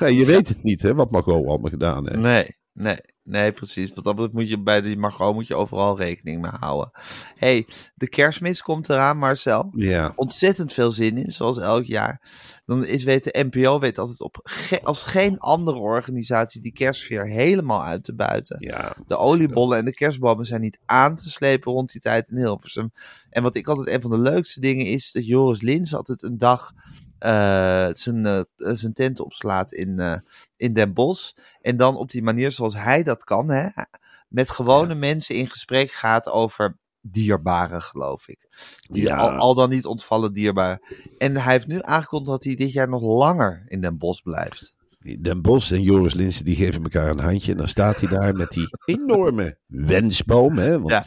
Nee, 0.00 0.16
je 0.16 0.24
weet 0.24 0.48
het 0.48 0.62
niet, 0.62 0.82
hè, 0.82 0.94
wat 0.94 1.10
Margot 1.10 1.46
allemaal 1.46 1.70
gedaan 1.70 2.08
heeft. 2.08 2.20
Nee, 2.20 2.56
nee, 2.72 2.98
nee, 3.24 3.52
precies. 3.52 3.92
Want 3.94 4.16
dat 4.18 4.32
moet 4.32 4.48
je 4.48 4.62
bij 4.62 4.80
die 4.80 4.96
Margot 4.96 5.34
moet 5.34 5.46
je 5.46 5.54
overal 5.54 5.96
rekening 5.98 6.40
mee 6.42 6.50
houden. 6.60 6.90
hey, 7.36 7.66
de 7.94 8.08
kerstmis 8.08 8.62
komt 8.62 8.88
eraan, 8.88 9.18
Marcel. 9.18 9.70
Ja, 9.76 10.12
Ontzettend 10.16 10.72
veel 10.72 10.90
zin 10.90 11.16
in, 11.18 11.30
zoals 11.30 11.58
elk 11.58 11.84
jaar. 11.84 12.20
Dan 12.66 12.84
is 12.86 13.04
weet 13.04 13.24
de 13.24 13.46
NPO 13.50 13.78
weet 13.78 13.98
altijd 13.98 14.20
op 14.20 14.38
ge- 14.42 14.82
als 14.82 15.02
geen 15.02 15.38
andere 15.38 15.78
organisatie 15.78 16.60
die 16.60 16.72
kerstsfeer 16.72 17.26
helemaal 17.28 17.84
uit 17.84 18.04
te 18.04 18.14
buiten. 18.14 18.56
ja. 18.60 18.92
De 19.06 19.16
oliebollen 19.16 19.78
en 19.78 19.84
de 19.84 19.94
kerstbomen 19.94 20.46
zijn 20.46 20.60
niet 20.60 20.78
aan 20.86 21.14
te 21.14 21.30
slepen 21.30 21.72
rond 21.72 21.92
die 21.92 22.00
tijd 22.00 22.28
in 22.28 22.36
Hilversum. 22.36 22.92
En 23.30 23.42
wat 23.42 23.54
ik 23.56 23.66
altijd 23.68 23.88
een 23.88 24.00
van 24.00 24.10
de 24.10 24.18
leukste 24.18 24.60
dingen 24.60 24.86
is, 24.86 25.12
dat 25.12 25.26
Joris 25.26 25.62
Lins 25.62 25.94
altijd 25.94 26.22
een 26.22 26.38
dag 26.38 26.72
zijn, 27.92 28.26
eh, 28.26 28.40
zijn 28.56 28.92
tent 28.92 29.20
opslaat 29.20 29.72
in, 29.72 29.98
eh, 29.98 30.18
in 30.56 30.72
Den 30.72 30.92
Bosch. 30.92 31.32
En 31.60 31.76
dan 31.76 31.96
op 31.96 32.10
die 32.10 32.22
manier 32.22 32.52
zoals 32.52 32.74
hij 32.76 33.02
dat 33.02 33.24
kan, 33.24 33.48
hè, 33.50 33.68
met 34.28 34.50
gewone 34.50 34.94
mensen 34.94 35.34
in 35.34 35.48
gesprek 35.48 35.90
gaat 35.90 36.28
over 36.28 36.76
dierbaren, 37.00 37.82
geloof 37.82 38.28
ik. 38.28 38.48
Die 38.88 39.02
Ja. 39.02 39.16
al, 39.16 39.30
al 39.30 39.54
dan 39.54 39.70
niet 39.70 39.86
ontvallen 39.86 40.32
dierbaren. 40.32 40.80
En 41.18 41.36
hij 41.36 41.52
heeft 41.52 41.66
nu 41.66 41.78
aangekondigd 41.82 42.30
dat 42.30 42.44
hij 42.44 42.54
dit 42.54 42.72
jaar 42.72 42.88
nog 42.88 43.02
langer 43.02 43.62
in 43.66 43.80
Den 43.80 43.98
Bosch 43.98 44.22
blijft. 44.22 44.74
Den 45.20 45.42
Bos 45.42 45.70
en 45.70 45.82
Joris 45.82 46.14
Linsen 46.14 46.44
die 46.44 46.56
geven 46.56 46.82
elkaar 46.82 47.10
een 47.10 47.18
handje. 47.18 47.52
En 47.52 47.58
dan 47.58 47.68
staat 47.68 48.00
hij 48.00 48.08
daar 48.08 48.34
met 48.34 48.50
die 48.50 48.68
enorme 48.96 49.58
wensboom. 49.66 50.58
Hè? 50.58 50.80
Want 50.80 50.90
Ja. 50.90 51.04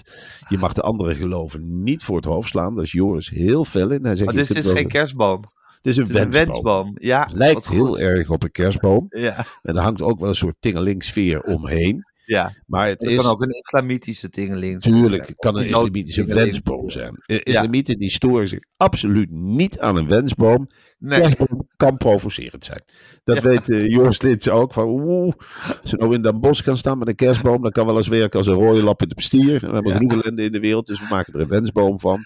je 0.50 0.58
mag 0.58 0.74
de 0.74 0.82
andere 0.82 1.16
geloven 1.16 1.84
niet 1.84 2.04
voor 2.04 2.16
het 2.16 2.26
hoofd 2.26 2.50
slaan. 2.50 2.76
Daar 2.76 2.84
is 2.84 2.92
Joris 2.92 3.30
heel 3.30 3.66
fel 3.66 3.92
in. 3.92 4.04
Hij 4.06 4.16
zegt, 4.16 4.26
Maar 4.32 4.40
je 4.42 4.48
dit 4.48 4.58
is 4.58 4.66
wel- 4.66 4.76
geen 4.76 4.88
kerstboom. 4.88 5.44
Het 5.78 5.86
is 5.86 5.98
een 5.98 6.04
Het 6.04 6.16
is 6.16 6.22
een 6.22 6.32
wensboom. 6.32 6.92
Ja, 7.00 7.30
Lijkt 7.34 7.70
heel 7.70 7.86
goed. 7.86 8.00
erg 8.00 8.30
op 8.30 8.44
een 8.44 8.52
kerstboom. 8.52 9.06
Ja, 9.20 9.46
En 9.62 9.76
er 9.76 9.82
hangt 9.82 10.02
ook 10.02 10.20
wel 10.20 10.30
een 10.30 10.36
soort 10.36 10.56
tingelingssfeer 10.60 11.42
omheen. 11.42 12.04
ja. 12.26 12.52
Maar 12.66 12.88
het 12.88 13.02
Het 13.02 13.10
is... 13.10 13.16
kan 13.18 13.26
ook 13.32 13.42
een 13.42 13.50
islamitische 13.62 14.30
tingeling 14.30 14.84
zijn. 14.84 14.94
Tuurlijk 14.96 15.34
kan 15.38 15.58
een 15.58 15.66
islamitische 15.66 16.26
wensboom 16.26 16.90
zijn. 16.90 17.16
Islamieten 17.26 17.98
die 17.98 18.10
storen 18.10 18.48
zich 18.48 18.60
absoluut 18.78 19.32
niet 19.32 19.80
aan 19.80 19.96
een 19.96 20.08
wensboom. 20.08 20.68
Nee, 21.00 21.20
Kerstboom 21.22 21.68
kan 21.78 21.98
provocerend 21.98 22.66
zijn. 22.66 22.84
Dat 23.24 23.36
Ja. 23.36 23.42
weet 23.50 23.70
eh, 23.70 23.86
Joris 23.88 24.22
Lins 24.22 24.50
ook. 24.50 24.74
Van, 24.74 24.88
oeh, 24.88 25.34
als 25.82 25.92
je 25.92 25.98
nou 25.98 26.14
in 26.14 26.22
Den 26.22 26.40
Bosch 26.40 26.64
kan 26.64 26.78
staan 26.78 26.98
met 26.98 27.08
een 27.08 27.16
kerstboom, 27.16 27.62
dan 27.62 27.72
kan 27.72 27.86
wel 27.86 27.98
eens 27.98 28.08
werken 28.08 28.38
als 28.38 28.48
een 28.48 28.54
rode 28.54 28.84
lap 28.84 29.02
in 29.02 29.08
de 29.10 29.22
stier. 29.22 29.60
We 29.60 29.74
hebben 29.74 29.92
Ja. 29.92 29.98
genoeg 29.98 30.12
ellende 30.24 30.44
in 30.44 30.52
de 30.52 30.60
wereld, 30.60 30.86
dus 30.86 31.00
we 31.00 31.06
maken 31.10 31.34
er 31.34 31.40
een 31.40 31.48
wensboom 31.48 32.00
van. 32.00 32.24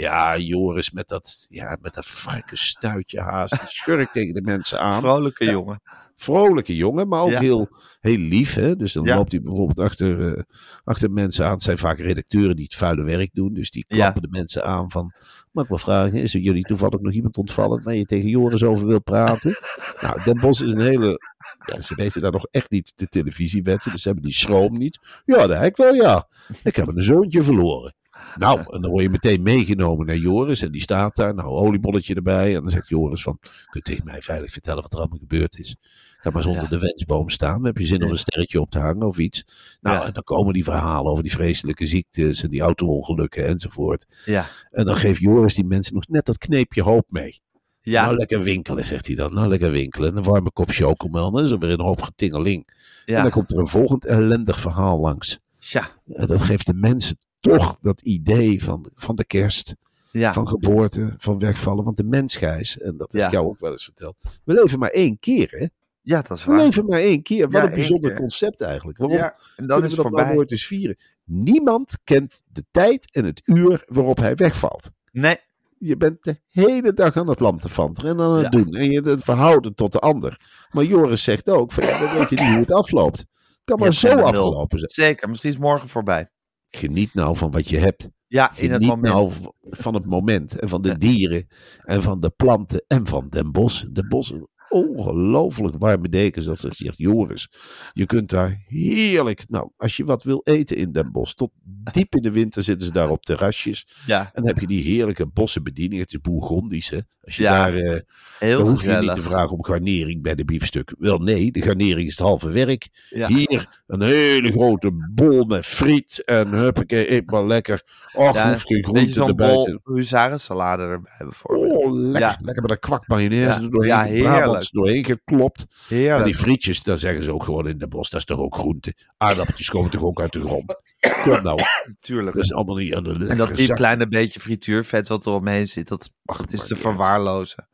Ja, 0.00 0.36
Joris 0.38 0.90
met 0.90 1.08
dat, 1.08 1.46
ja, 1.48 1.78
met 1.80 1.94
dat 1.94 2.06
varkensstuitje 2.06 3.20
haast. 3.20 3.50
Die 3.60 3.68
schurkt 3.68 4.12
tegen 4.12 4.34
de 4.34 4.42
mensen 4.42 4.80
aan. 4.80 5.00
vrolijke 5.00 5.44
jongen. 5.44 5.82
Vrolijke 6.14 6.76
jongen, 6.76 7.08
maar 7.08 7.20
ook 7.20 7.30
Ja. 7.30 7.40
heel, 7.40 7.68
heel 8.00 8.16
lief. 8.18 8.54
Hè? 8.54 8.76
Dus 8.76 8.92
dan 8.92 9.04
Ja. 9.04 9.16
loopt 9.16 9.32
hij 9.32 9.40
bijvoorbeeld 9.40 9.78
achter, 9.80 10.34
eh, 10.36 10.42
achter 10.84 11.10
mensen 11.10 11.44
aan. 11.46 11.52
Het 11.52 11.62
zijn 11.62 11.78
vaak 11.78 11.98
redacteuren 11.98 12.56
die 12.56 12.64
het 12.64 12.74
vuile 12.74 13.02
werk 13.04 13.30
doen. 13.32 13.54
Dus 13.54 13.70
die 13.70 13.84
klappen 13.88 14.22
de 14.22 14.28
mensen 14.30 14.64
aan 14.64 14.90
van... 14.90 15.12
Mag 15.52 15.64
ik 15.64 15.70
wel 15.70 15.78
vragen, 15.78 16.12
is 16.22 16.34
er 16.34 16.40
jullie 16.40 16.62
toevallig 16.64 17.00
nog 17.00 17.12
iemand 17.12 17.36
ontvallen... 17.36 17.82
waar 17.82 17.94
je 17.94 18.04
tegen 18.04 18.28
Joris 18.28 18.62
over 18.62 18.86
wil 18.86 19.00
praten? 19.02 19.56
nou, 20.00 20.22
Den 20.24 20.38
Bos 20.40 20.60
is 20.60 20.72
een 20.72 20.80
hele... 20.80 21.20
Ja, 21.66 21.80
ze 21.82 21.94
weten 21.94 22.20
daar 22.20 22.32
nog 22.32 22.46
echt 22.50 22.70
niet 22.70 22.92
de 22.96 23.06
televisiewetten. 23.06 23.92
Dus 23.92 24.02
ze 24.02 24.08
hebben 24.08 24.26
die 24.26 24.34
schroom 24.34 24.78
niet. 24.78 24.98
Ja, 25.24 25.46
dat 25.46 25.58
heb 25.58 25.66
ik 25.66 25.76
wel, 25.76 25.94
ja. 25.94 26.28
Ik 26.64 26.76
heb 26.76 26.86
een 26.88 27.02
zoontje 27.02 27.42
verloren. 27.42 27.94
Nou, 28.36 28.58
en 28.74 28.80
dan 28.80 28.90
word 28.90 29.02
je 29.02 29.10
meteen 29.10 29.42
meegenomen 29.42 30.06
naar 30.06 30.16
Joris. 30.16 30.62
En 30.62 30.72
die 30.72 30.80
staat 30.80 31.16
daar. 31.16 31.34
Nou, 31.34 31.48
oliebolletje 31.48 32.14
erbij. 32.14 32.54
En 32.56 32.62
dan 32.62 32.70
zegt 32.70 32.88
Joris 32.88 33.22
van... 33.22 33.38
Kun 33.40 33.50
je 33.70 33.80
tegen 33.80 34.04
mij 34.04 34.22
veilig 34.22 34.50
vertellen 34.52 34.82
wat 34.82 34.92
er 34.92 34.98
allemaal 34.98 35.18
gebeurd 35.18 35.58
is? 35.58 35.76
Ga 36.20 36.30
maar 36.30 36.36
eens 36.42 36.46
onder 36.46 36.62
Ja. 36.62 36.68
de 36.68 36.78
wensboom 36.78 37.28
staan. 37.30 37.64
Heb 37.64 37.78
je 37.78 37.84
zin 37.86 38.00
om 38.00 38.06
Ja. 38.06 38.12
een 38.12 38.18
sterretje 38.18 38.60
op 38.60 38.70
te 38.70 38.78
hangen 38.78 39.06
of 39.06 39.18
iets. 39.18 39.44
Nou, 39.80 39.96
Ja. 39.96 40.06
en 40.06 40.12
dan 40.12 40.22
komen 40.22 40.52
die 40.52 40.64
verhalen 40.64 41.10
over 41.10 41.22
die 41.22 41.32
vreselijke 41.32 41.86
ziektes 41.86 42.42
en 42.42 42.50
die 42.50 42.60
auto-ongelukken 42.60 43.46
enzovoort. 43.46 44.06
Ja, 44.24 44.46
En 44.70 44.84
dan 44.84 44.96
geeft 44.96 45.20
Joris 45.20 45.54
die 45.54 45.64
mensen 45.64 45.94
nog 45.94 46.08
net 46.08 46.24
dat 46.26 46.38
kneepje 46.38 46.82
hoop 46.82 47.06
mee. 47.08 47.40
ja. 47.80 48.04
Nou, 48.04 48.16
lekker 48.16 48.42
winkelen, 48.42 48.84
zegt 48.84 49.06
hij 49.06 49.16
dan. 49.16 49.34
Nou, 49.34 49.48
lekker 49.48 49.70
winkelen. 49.70 50.10
En 50.10 50.16
een 50.16 50.22
warme 50.22 50.50
kop 50.50 50.70
chocomel. 50.70 51.30
Dan 51.30 51.44
is 51.44 51.50
er 51.50 51.58
weer 51.58 51.70
een 51.70 51.80
hoop 51.80 52.02
getingeling. 52.02 52.66
En 53.06 53.14
ja. 53.14 53.22
dan 53.22 53.30
komt 53.30 53.52
er 53.52 53.58
een 53.58 53.66
volgend 53.66 54.04
ellendig 54.04 54.60
verhaal 54.60 55.00
langs. 55.00 55.38
Tja, 55.58 55.88
En 56.06 56.26
dat 56.26 56.40
geeft 56.40 56.66
de 56.66 56.74
mensen 56.74 57.16
toch 57.56 57.78
dat 57.80 58.00
idee 58.00 58.62
van, 58.64 58.90
van 58.94 59.16
de 59.16 59.24
kerst, 59.24 59.74
ja. 60.10 60.32
van 60.32 60.48
geboorte, 60.48 61.14
van 61.16 61.38
wegvallen. 61.38 61.84
Want 61.84 61.96
de 61.96 62.04
mens, 62.04 62.36
Gijs, 62.36 62.78
en 62.78 62.96
dat 62.96 63.12
heb 63.12 63.24
ik 63.24 63.30
jou 63.30 63.46
ook 63.46 63.60
wel 63.60 63.72
eens 63.72 63.84
verteld. 63.84 64.16
We 64.44 64.52
leven 64.52 64.78
maar 64.78 64.90
één 64.90 65.18
keer, 65.18 65.50
hè? 65.50 65.66
ja, 66.02 66.22
dat 66.22 66.38
is 66.38 66.44
We 66.44 66.50
waar. 66.50 66.64
leven 66.64 66.86
maar 66.86 67.00
één 67.00 67.22
keer. 67.22 67.50
Wat 67.50 67.62
een 67.62 67.70
bijzonder 67.70 68.10
keer. 68.10 68.18
concept 68.20 68.60
eigenlijk. 68.60 68.98
Waarom 68.98 69.16
Ja, 69.16 69.24
en 69.56 69.66
dan 69.66 69.66
kunnen 69.66 69.84
is 69.84 69.90
we 69.90 69.94
het 69.94 69.96
dat 69.96 70.04
nou 70.04 70.16
voorbij. 70.16 70.34
nooit 70.34 70.50
eens 70.50 70.66
vieren? 70.66 70.96
Niemand 71.24 71.98
kent 72.04 72.42
de 72.52 72.64
tijd 72.70 73.12
en 73.12 73.24
het 73.24 73.40
uur 73.44 73.84
waarop 73.86 74.16
hij 74.18 74.34
wegvalt. 74.34 74.90
Nee, 75.12 75.36
Je 75.78 75.96
bent 75.96 76.22
de 76.24 76.40
hele 76.52 76.94
dag 76.94 77.16
aan 77.16 77.28
het 77.28 77.40
lanterfanteren 77.40 78.10
en 78.10 78.20
aan 78.20 78.32
het 78.34 78.42
Ja. 78.42 78.48
doen. 78.62 78.74
En 78.74 78.90
je 78.90 79.00
het 79.00 79.24
verhouden 79.24 79.74
tot 79.74 79.92
de 79.92 79.98
ander. 79.98 80.40
Maar 80.70 80.84
Joris 80.84 81.22
zegt 81.24 81.48
ook, 81.50 81.72
van, 81.72 81.84
ja, 81.84 81.98
we 82.00 82.18
weten 82.18 82.44
niet 82.44 82.52
hoe 82.52 82.60
het 82.60 82.72
afloopt. 82.72 83.18
Het 83.18 83.26
kan 83.64 83.76
Je 83.76 83.82
maar 83.82 83.92
zo 83.92 84.18
afgelopen 84.20 84.78
zijn. 84.78 84.90
zeker. 84.90 85.28
Misschien 85.28 85.50
is 85.50 85.58
morgen 85.58 85.88
voorbij. 85.88 86.30
Geniet 86.70 87.14
nou 87.14 87.36
van 87.36 87.50
wat 87.50 87.68
je 87.68 87.78
hebt. 87.78 88.08
Ja, 88.26 88.50
in 88.56 88.70
het 88.70 88.82
Geniet 88.84 88.88
moment. 88.88 89.14
nou 89.14 89.32
van 89.62 89.94
het 89.94 90.06
moment. 90.06 90.58
En 90.58 90.68
van 90.68 90.82
de 90.82 90.98
dieren. 90.98 91.46
En 91.84 92.02
van 92.02 92.20
de 92.20 92.30
planten. 92.30 92.84
En 92.86 93.06
van 93.06 93.26
Den 93.28 93.52
Bos. 93.52 93.86
Den 93.92 94.08
Bos 94.08 94.30
is 94.32 94.40
ongelooflijk 94.68 95.76
warme 95.78 96.08
dekens. 96.08 96.44
Dat 96.44 96.58
zegt 96.60 96.98
Joris. 96.98 97.48
Je 97.92 98.06
kunt 98.06 98.28
daar 98.30 98.64
heerlijk. 98.66 99.44
Nou, 99.48 99.70
als 99.76 99.96
je 99.96 100.04
wat 100.04 100.22
wil 100.22 100.40
eten 100.44 100.76
in 100.76 100.92
Den 100.92 101.12
Bos. 101.12 101.34
Tot 101.34 101.50
diep 101.92 102.14
in 102.14 102.22
de 102.22 102.30
winter 102.30 102.62
zitten 102.62 102.86
ze 102.86 102.92
daar 102.92 103.10
op 103.10 103.24
terrasjes. 103.24 103.88
Ja, 104.06 104.20
En 104.20 104.30
dan 104.34 104.46
heb 104.46 104.58
je 104.58 104.66
die 104.66 104.82
heerlijke 104.82 105.26
bossenbediening. 105.26 106.00
Het 106.00 106.12
is 106.12 106.20
Bourgondisch, 106.20 106.90
hè. 106.90 106.98
Als 107.20 107.36
je 107.36 107.42
Ja, 107.42 107.70
daar... 107.70 107.74
eh, 107.80 108.00
heel 108.38 108.58
dan 108.58 108.68
hoef 108.68 108.82
je 108.82 108.96
niet 109.00 109.14
te 109.14 109.22
vragen 109.22 109.50
om 109.56 109.64
garnering 109.64 110.22
bij 110.22 110.34
de 110.34 110.44
biefstuk. 110.44 110.94
Wel 110.98 111.18
nee, 111.18 111.52
de 111.52 111.62
garnering 111.62 112.06
is 112.06 112.16
het 112.18 112.26
halve 112.26 112.50
werk. 112.50 112.88
Ja. 113.10 113.26
Hier 113.28 113.77
een 113.88 114.02
hele 114.02 114.50
grote 114.52 114.90
bol 115.14 115.44
met 115.44 115.66
friet. 115.66 116.22
En 116.24 116.48
huppakee, 116.52 117.12
eet 117.12 117.30
maar 117.30 117.44
lekker. 117.46 117.82
Och, 118.12 118.34
Ja, 118.34 118.48
hoeft 118.48 118.66
geen 118.66 118.76
Beetje 118.76 118.82
groente 118.82 119.12
zo'n 119.12 119.28
erbij 119.28 119.52
bol 119.52 119.64
te... 119.64 119.80
huzarensalade 119.84 120.82
erbij 120.82 121.16
bijvoorbeeld. 121.18 121.76
Oh, 121.84 121.92
lekker. 121.92 122.20
Ja. 122.20 122.36
Lekker 122.40 122.62
met 122.62 122.70
een 122.70 122.78
kwak 122.78 123.06
mayonaise 123.08 123.62
Ja, 123.62 123.68
doorheen. 123.68 123.90
ja, 123.90 124.02
heerlijk. 124.02 124.68
Doorheen 124.72 125.04
geklopt. 125.04 125.66
En 125.88 126.24
die 126.24 126.34
frietjes, 126.34 126.82
daar 126.82 126.98
zeggen 126.98 127.24
ze 127.24 127.32
ook 127.32 127.44
gewoon 127.44 127.68
in 127.68 127.78
de 127.78 127.88
bos. 127.88 128.10
Dat 128.10 128.20
is 128.20 128.26
toch 128.26 128.38
ook 128.40 128.54
groente. 128.54 128.94
Aardappeltjes 129.16 129.70
komen 129.70 129.90
toch 129.90 130.02
ook 130.02 130.20
uit 130.20 130.32
de 130.32 130.40
grond. 130.40 130.74
Kom 131.22 131.42
nou, 131.42 131.58
Tuurlijk. 132.00 132.36
dat 132.36 132.44
is 132.44 132.52
allemaal 132.52 132.76
niet 132.76 132.94
aan 132.94 133.04
de 133.04 133.26
En 133.28 133.36
dat 133.36 133.56
die 133.56 133.72
kleine 133.72 134.08
beetje 134.08 134.40
frituurvet 134.40 135.08
wat 135.08 135.26
er 135.26 135.32
omheen 135.32 135.68
zit, 135.68 135.88
dat, 135.88 136.10
dat 136.24 136.52
is 136.52 136.66
te 136.66 136.76
verwaarlozen. 136.76 137.68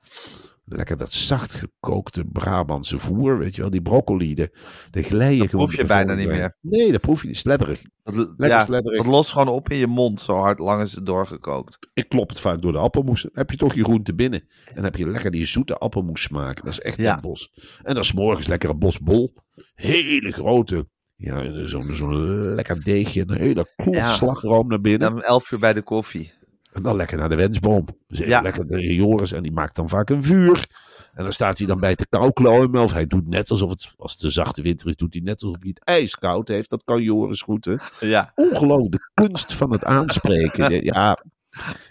Lekker 0.66 0.96
dat 0.96 1.12
zacht 1.12 1.52
gekookte 1.52 2.24
Brabantse 2.24 2.98
voer, 2.98 3.38
weet 3.38 3.54
je 3.54 3.60
wel. 3.60 3.70
Die 3.70 3.82
broccoli, 3.82 4.34
de, 4.34 4.56
de 4.90 5.02
glijden 5.02 5.38
Dat 5.38 5.48
gewoon. 5.48 5.66
proef 5.66 5.78
je 5.80 5.84
bijna 5.86 6.12
zo 6.12 6.18
niet 6.18 6.28
meer. 6.28 6.56
Nee, 6.60 6.92
dat 6.92 7.00
proef 7.00 7.22
je 7.22 7.28
niet. 7.28 7.36
Sledderig. 7.36 7.82
Dat, 8.02 8.14
Lekker 8.14 8.46
ja, 8.48 8.64
sledderig. 8.64 9.02
dat 9.02 9.12
lost 9.12 9.32
gewoon 9.32 9.48
op 9.48 9.70
in 9.70 9.76
je 9.76 9.86
mond, 9.86 10.20
zo 10.20 10.36
hard 10.36 10.58
lang 10.58 10.82
is 10.82 10.94
het 10.94 11.06
doorgekookt. 11.06 11.78
Ik 11.94 12.08
klop 12.08 12.28
het 12.28 12.40
vaak 12.40 12.62
door 12.62 12.72
de 12.72 12.78
appelmoes. 12.78 13.26
Heb 13.32 13.50
je 13.50 13.56
toch 13.56 13.74
je 13.74 13.84
groente 13.84 14.14
binnen. 14.14 14.40
En 14.66 14.74
dan 14.74 14.84
heb 14.84 14.96
je 14.96 15.06
lekker 15.10 15.30
die 15.30 15.46
zoete 15.46 15.78
appelmoes 15.78 16.22
smaak. 16.22 16.62
Dat 16.64 16.72
is 16.72 16.80
echt 16.80 16.96
Ja. 16.96 17.14
een 17.14 17.20
bos. 17.20 17.50
En 17.82 17.94
dan 17.94 18.02
is 18.02 18.12
morgens 18.12 18.46
lekker 18.46 18.70
een 18.70 18.78
bosbol. 18.78 19.34
Hele 19.74 20.32
grote. 20.32 20.88
Ja, 21.16 21.66
zo'n 21.66 21.92
zo'n 21.94 22.16
lekker 22.54 22.82
deegje. 22.84 23.24
Een 23.26 23.36
hele 23.38 23.72
klof 23.76 23.94
Ja. 23.94 24.08
slagroom 24.08 24.68
naar 24.68 24.80
binnen. 24.80 25.00
Dan 25.08 25.12
om 25.18 25.24
elf 25.24 25.50
uur 25.52 25.58
bij 25.58 25.72
de 25.72 25.82
koffie. 25.82 26.32
En 26.74 26.82
dan 26.82 26.96
lekker 26.96 27.18
naar 27.18 27.28
de 27.28 27.34
wensboom. 27.36 27.86
Dus 28.08 28.18
Ja. 28.18 28.40
lekker 28.40 28.66
de 28.66 28.94
Joris. 28.94 29.32
En 29.32 29.42
die 29.42 29.52
maakt 29.52 29.76
dan 29.76 29.88
vaak 29.88 30.10
een 30.10 30.22
vuur. 30.24 30.66
En 31.14 31.22
dan 31.22 31.32
staat 31.32 31.58
hij 31.58 31.66
dan 31.66 31.80
bij 31.80 31.94
te 31.96 32.06
kouklomen. 32.08 32.82
Of 32.82 32.92
hij 32.92 33.06
doet 33.06 33.28
net 33.28 33.50
alsof 33.50 33.70
het, 33.70 33.92
als 33.96 34.12
het 34.12 34.22
een 34.22 34.32
zachte 34.32 34.62
winter 34.62 34.88
is, 34.88 34.96
doet 34.96 35.12
hij 35.14 35.22
net 35.22 35.42
alsof 35.42 35.56
hij 35.60 35.68
het 35.68 35.84
ijskoud 35.84 36.48
heeft. 36.48 36.70
Dat 36.70 36.84
kan 36.84 37.02
Joris 37.02 37.42
goed, 37.42 37.64
hè? 37.64 37.74
Ja, 38.00 38.32
Ongelooflijk, 38.34 38.92
de 38.92 39.10
kunst 39.14 39.52
van 39.52 39.70
het 39.72 39.84
aanspreken. 39.84 40.84
Ja, 40.84 41.24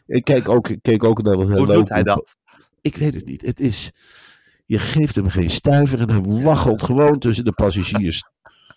ik 0.06 0.24
keek 0.24 0.50
ook, 0.50 0.70
ik 0.70 0.82
keek 0.82 1.04
ook 1.04 1.24
naar 1.24 1.36
dat 1.38 1.48
hoe 1.48 1.74
doet 1.74 1.90
hij 1.90 2.04
dat? 2.04 2.36
Ik 2.82 2.96
weet 2.96 3.14
het 3.14 3.26
niet. 3.26 3.42
Het 3.42 3.60
is, 3.60 3.92
je 4.66 4.80
geeft 4.80 5.16
hem 5.16 5.30
geen 5.30 5.50
stuiver 5.50 6.00
en 6.00 6.10
hij 6.10 6.44
waggelt 6.44 6.84
gewoon 6.84 7.20
tussen 7.20 7.46
de 7.46 7.54
passagiers. 7.54 8.24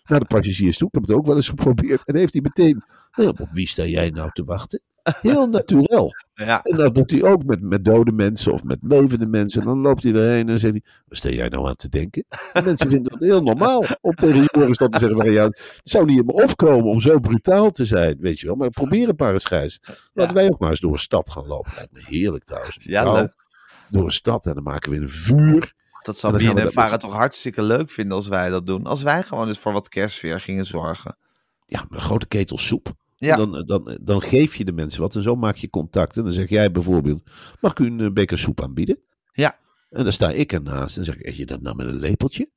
Naar 0.05 0.19
de 0.19 0.25
passagiers 0.25 0.77
toe. 0.77 0.87
Ik 0.87 0.93
heb 0.93 1.03
het 1.07 1.17
ook 1.17 1.25
wel 1.25 1.35
eens 1.35 1.49
geprobeerd. 1.49 2.05
En 2.05 2.15
heeft 2.15 2.33
hij 2.33 2.41
meteen, 2.41 2.83
"Nou, 3.15 3.29
op 3.39 3.49
wie 3.51 3.67
sta 3.67 3.85
jij 3.85 4.09
nou 4.09 4.29
te 4.33 4.43
wachten? 4.43 4.81
Heel 5.21 5.47
natuurlijk. 5.47 6.15
Ja, 6.33 6.61
En 6.63 6.77
dat 6.77 6.95
doet 6.95 7.11
hij 7.11 7.23
ook 7.23 7.43
met, 7.43 7.61
met 7.61 7.85
dode 7.85 8.11
mensen 8.11 8.53
of 8.53 8.63
met 8.63 8.77
levende 8.81 9.25
mensen. 9.25 9.61
En 9.61 9.67
dan 9.67 9.79
loopt 9.79 10.03
hij 10.03 10.13
erheen 10.13 10.49
en 10.49 10.59
zegt 10.59 10.73
hij, 10.73 10.81
waar 11.07 11.17
sta 11.17 11.29
jij 11.29 11.47
nou 11.47 11.67
aan 11.67 11.75
te 11.75 11.89
denken? 11.89 12.25
En 12.53 12.63
mensen 12.63 12.89
vinden 12.89 13.11
dat 13.11 13.19
heel 13.21 13.41
normaal 13.41 13.83
om 14.01 14.11
tegen 14.15 14.43
Joris 14.53 14.77
dat 14.77 14.91
te 14.91 14.99
zeggen. 14.99 15.17
Van, 15.17 15.31
ja, 15.31 15.43
het 15.43 15.79
zou 15.83 16.05
niet 16.05 16.19
in 16.19 16.25
me 16.25 16.31
opkomen 16.33 16.85
om 16.85 16.99
zo 16.99 17.19
brutaal 17.19 17.71
te 17.71 17.85
zijn, 17.85 18.17
weet 18.19 18.39
je 18.39 18.45
wel. 18.47 18.55
Maar 18.55 18.69
probeer 18.69 19.07
het 19.07 19.19
maar 19.19 19.33
eens, 19.33 19.45
Gijs. 19.45 19.81
Laten 20.13 20.35
wij 20.35 20.49
ook 20.49 20.59
maar 20.59 20.69
eens 20.69 20.79
door 20.79 20.91
een 20.93 20.99
stad 20.99 21.29
gaan 21.29 21.45
lopen. 21.47 21.71
Lijkt 21.75 21.91
me 21.91 22.01
heerlijk 22.05 22.43
trouwens. 22.43 22.77
Ja, 22.81 23.03
Nou, 23.03 23.15
leuk. 23.17 23.45
Door 23.89 24.05
een 24.05 24.11
stad 24.11 24.45
en 24.45 24.53
dan 24.53 24.63
maken 24.63 24.91
we 24.91 24.97
een 24.97 25.09
vuur. 25.09 25.73
dat 26.01 26.17
zou 26.17 26.37
Bien 26.37 26.49
en 26.49 26.55
dat 26.65 26.73
met- 26.75 26.99
toch 26.99 27.13
hartstikke 27.13 27.61
leuk 27.63 27.89
vinden 27.89 28.15
als 28.15 28.27
wij 28.27 28.49
dat 28.49 28.65
doen. 28.65 28.85
Als 28.85 29.01
wij 29.03 29.23
gewoon 29.23 29.47
eens 29.47 29.59
voor 29.59 29.73
wat 29.73 29.89
kerstsfeer 29.89 30.39
gingen 30.39 30.65
zorgen. 30.65 31.17
Ja, 31.65 31.85
met 31.89 31.99
een 31.99 32.05
grote 32.05 32.27
ketel 32.27 32.57
soep. 32.57 32.93
Ja. 33.17 33.35
Dan, 33.35 33.63
dan, 33.65 33.97
dan 34.01 34.21
geef 34.21 34.55
je 34.55 34.65
de 34.65 34.71
mensen 34.71 35.01
wat 35.01 35.15
en 35.15 35.21
zo 35.21 35.35
maak 35.35 35.55
je 35.55 35.69
contact. 35.69 36.17
En 36.17 36.23
dan 36.23 36.33
zeg 36.33 36.49
jij 36.49 36.71
bijvoorbeeld, 36.71 37.29
mag 37.61 37.71
ik 37.71 37.79
u 37.79 37.85
een 37.85 37.99
eh, 37.99 38.11
beker 38.11 38.37
soep 38.37 38.61
aanbieden? 38.61 38.99
Ja. 39.31 39.59
En 39.89 40.03
dan 40.03 40.13
sta 40.13 40.31
ik 40.31 40.53
ernaast 40.53 40.97
en 40.97 41.05
zeg 41.05 41.15
ik, 41.15 41.25
eet 41.25 41.37
je 41.37 41.45
dat 41.45 41.61
nou 41.61 41.75
met 41.75 41.87
een 41.87 41.99
lepeltje? 41.99 42.51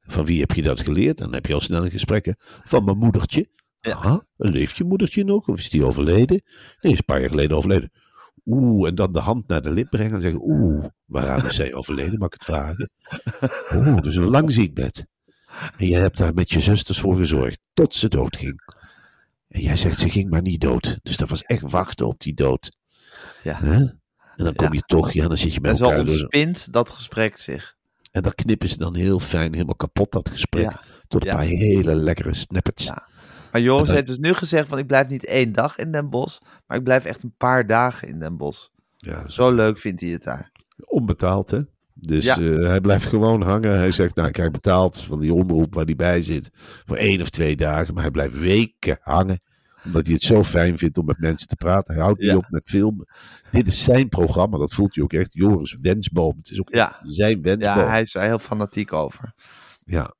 Van 0.00 0.24
wie 0.24 0.40
heb 0.40 0.52
je 0.52 0.62
dat 0.62 0.80
geleerd? 0.80 1.18
En 1.18 1.24
dan 1.24 1.34
heb 1.34 1.46
je 1.46 1.54
al 1.54 1.60
snel 1.60 1.84
een 1.84 1.90
gesprekken. 1.90 2.36
Van 2.38 2.84
mijn 2.84 2.98
moedertje. 2.98 3.48
Ja. 3.80 3.92
Aha, 3.92 4.24
leeft 4.36 4.76
je 4.76 4.84
moedertje 4.84 5.24
nog? 5.24 5.48
Of 5.48 5.58
is 5.58 5.70
die 5.70 5.84
overleden? 5.84 6.42
Nee, 6.80 6.92
is 6.92 6.98
een 6.98 7.04
paar 7.04 7.20
jaar 7.20 7.28
geleden 7.28 7.56
overleden. 7.56 7.90
Oeh, 8.44 8.88
en 8.88 8.94
dan 8.94 9.12
de 9.12 9.20
hand 9.20 9.48
naar 9.48 9.62
de 9.62 9.70
lip 9.70 9.90
brengen 9.90 10.14
en 10.14 10.20
zeggen, 10.20 10.40
oeh, 10.42 10.84
waaraan 11.04 11.46
is 11.46 11.54
zij 11.54 11.74
overleden? 11.74 12.18
Mag 12.18 12.26
ik 12.26 12.32
het 12.32 12.44
vragen? 12.44 12.90
Oeh, 13.74 14.00
dus 14.00 14.16
een 14.16 14.30
lang 14.30 14.52
ziekbed. 14.52 15.06
En 15.76 15.86
jij 15.86 16.00
hebt 16.00 16.16
daar 16.16 16.34
met 16.34 16.50
je 16.50 16.60
zusters 16.60 17.00
voor 17.00 17.16
gezorgd, 17.16 17.60
tot 17.72 17.94
ze 17.94 18.08
doodging. 18.08 18.60
En 19.50 19.60
jij 19.60 19.76
zegt, 19.76 19.98
ze 19.98 20.08
ging 20.16 20.30
maar 20.30 20.42
niet 20.42 20.60
dood. 20.60 20.98
Dus 21.02 21.16
dat 21.16 21.28
was 21.28 21.42
echt 21.42 21.62
wachten 21.70 22.06
op 22.06 22.20
die 22.20 22.34
dood. 22.34 22.76
Ja. 23.42 23.54
Hè? 23.58 23.74
En 23.74 24.44
dan 24.44 24.54
kom 24.54 24.66
Ja. 24.66 24.72
je 24.72 24.82
toch, 24.86 25.12
ja, 25.12 25.28
dan 25.28 25.36
zit 25.36 25.50
je 25.54 25.56
En 25.60 25.62
met 25.68 25.76
zo 25.76 25.84
elkaar. 25.84 25.98
door- 26.04 26.08
ontspint 26.08 26.72
dat 26.72 26.90
gesprek 26.90 27.36
zich. 27.36 27.76
En 28.12 28.22
dan 28.22 28.34
knippen 28.34 28.68
ze 28.68 28.78
dan 28.78 28.94
heel 28.94 29.18
fijn, 29.20 29.52
helemaal 29.52 29.74
kapot 29.74 30.12
dat 30.12 30.28
gesprek. 30.28 30.70
Ja. 30.70 30.80
Tot 31.08 31.20
een 31.22 31.28
Ja. 31.30 31.34
paar 31.36 31.44
hele 31.44 31.94
lekkere 31.94 32.34
snippets. 32.34 32.84
Ja. 32.84 33.08
Maar 33.52 33.60
Joris 33.60 33.80
En 33.80 33.86
dan- 33.86 33.94
heeft 33.94 34.06
dus 34.06 34.18
nu 34.18 34.34
gezegd 34.34 34.68
van 34.68 34.78
ik 34.78 34.86
blijf 34.86 35.08
niet 35.08 35.24
één 35.26 35.52
dag 35.52 35.76
in 35.78 35.92
Den 35.92 36.10
Bosch, 36.10 36.40
maar 36.66 36.76
ik 36.78 36.84
blijf 36.84 37.04
echt 37.04 37.22
een 37.22 37.34
paar 37.36 37.66
dagen 37.66 38.08
in 38.08 38.18
Den 38.18 38.36
Bosch. 38.36 38.66
Ja, 38.96 39.22
zo 39.22 39.28
Zo 39.28 39.52
leuk 39.54 39.78
vindt 39.78 40.00
hij 40.00 40.10
het 40.10 40.22
daar. 40.24 40.52
onbetaald, 40.84 41.50
hè? 41.50 41.60
Dus 42.00 42.24
Ja. 42.24 42.38
eh, 42.38 42.66
hij 42.66 42.80
blijft 42.80 43.06
gewoon 43.06 43.42
hangen. 43.42 43.76
Hij 43.78 43.90
zegt, 43.92 44.14
nou, 44.14 44.28
ik 44.28 44.34
krijg 44.34 44.50
betaald 44.50 45.00
van 45.00 45.20
die 45.20 45.34
omroep 45.34 45.74
waar 45.74 45.84
hij 45.84 45.96
bij 45.96 46.22
zit. 46.22 46.50
Voor 46.86 46.96
één 46.96 47.20
of 47.20 47.30
twee 47.30 47.56
dagen. 47.56 47.94
Maar 47.94 48.02
hij 48.02 48.12
blijft 48.12 48.38
weken 48.38 48.98
hangen. 49.00 49.40
Omdat 49.84 50.04
hij 50.04 50.14
het 50.14 50.22
zo 50.22 50.44
fijn 50.44 50.78
vindt 50.78 50.98
om 50.98 51.04
met 51.04 51.18
mensen 51.18 51.48
te 51.48 51.56
praten. 51.56 51.94
Hij 51.94 52.02
houdt 52.02 52.20
niet 52.20 52.34
op 52.34 52.46
met 52.48 52.68
filmen. 52.68 53.06
Dit 53.50 53.66
is 53.66 53.84
zijn 53.84 54.08
programma. 54.08 54.58
Dat 54.58 54.72
voelt 54.74 54.94
hij 54.94 55.04
ook 55.04 55.12
echt. 55.12 55.28
Joris 55.32 55.76
Wensboom. 55.80 56.36
Het 56.36 56.50
is 56.50 56.60
ook 56.60 56.68
Ja. 56.74 57.00
zijn 57.02 57.42
wensboom. 57.42 57.76
Ja, 57.78 57.88
hij 57.88 58.00
is 58.00 58.14
er 58.14 58.22
heel 58.22 58.38
fanatiek 58.38 58.92
over. 58.92 59.32
Ja, 59.90 60.14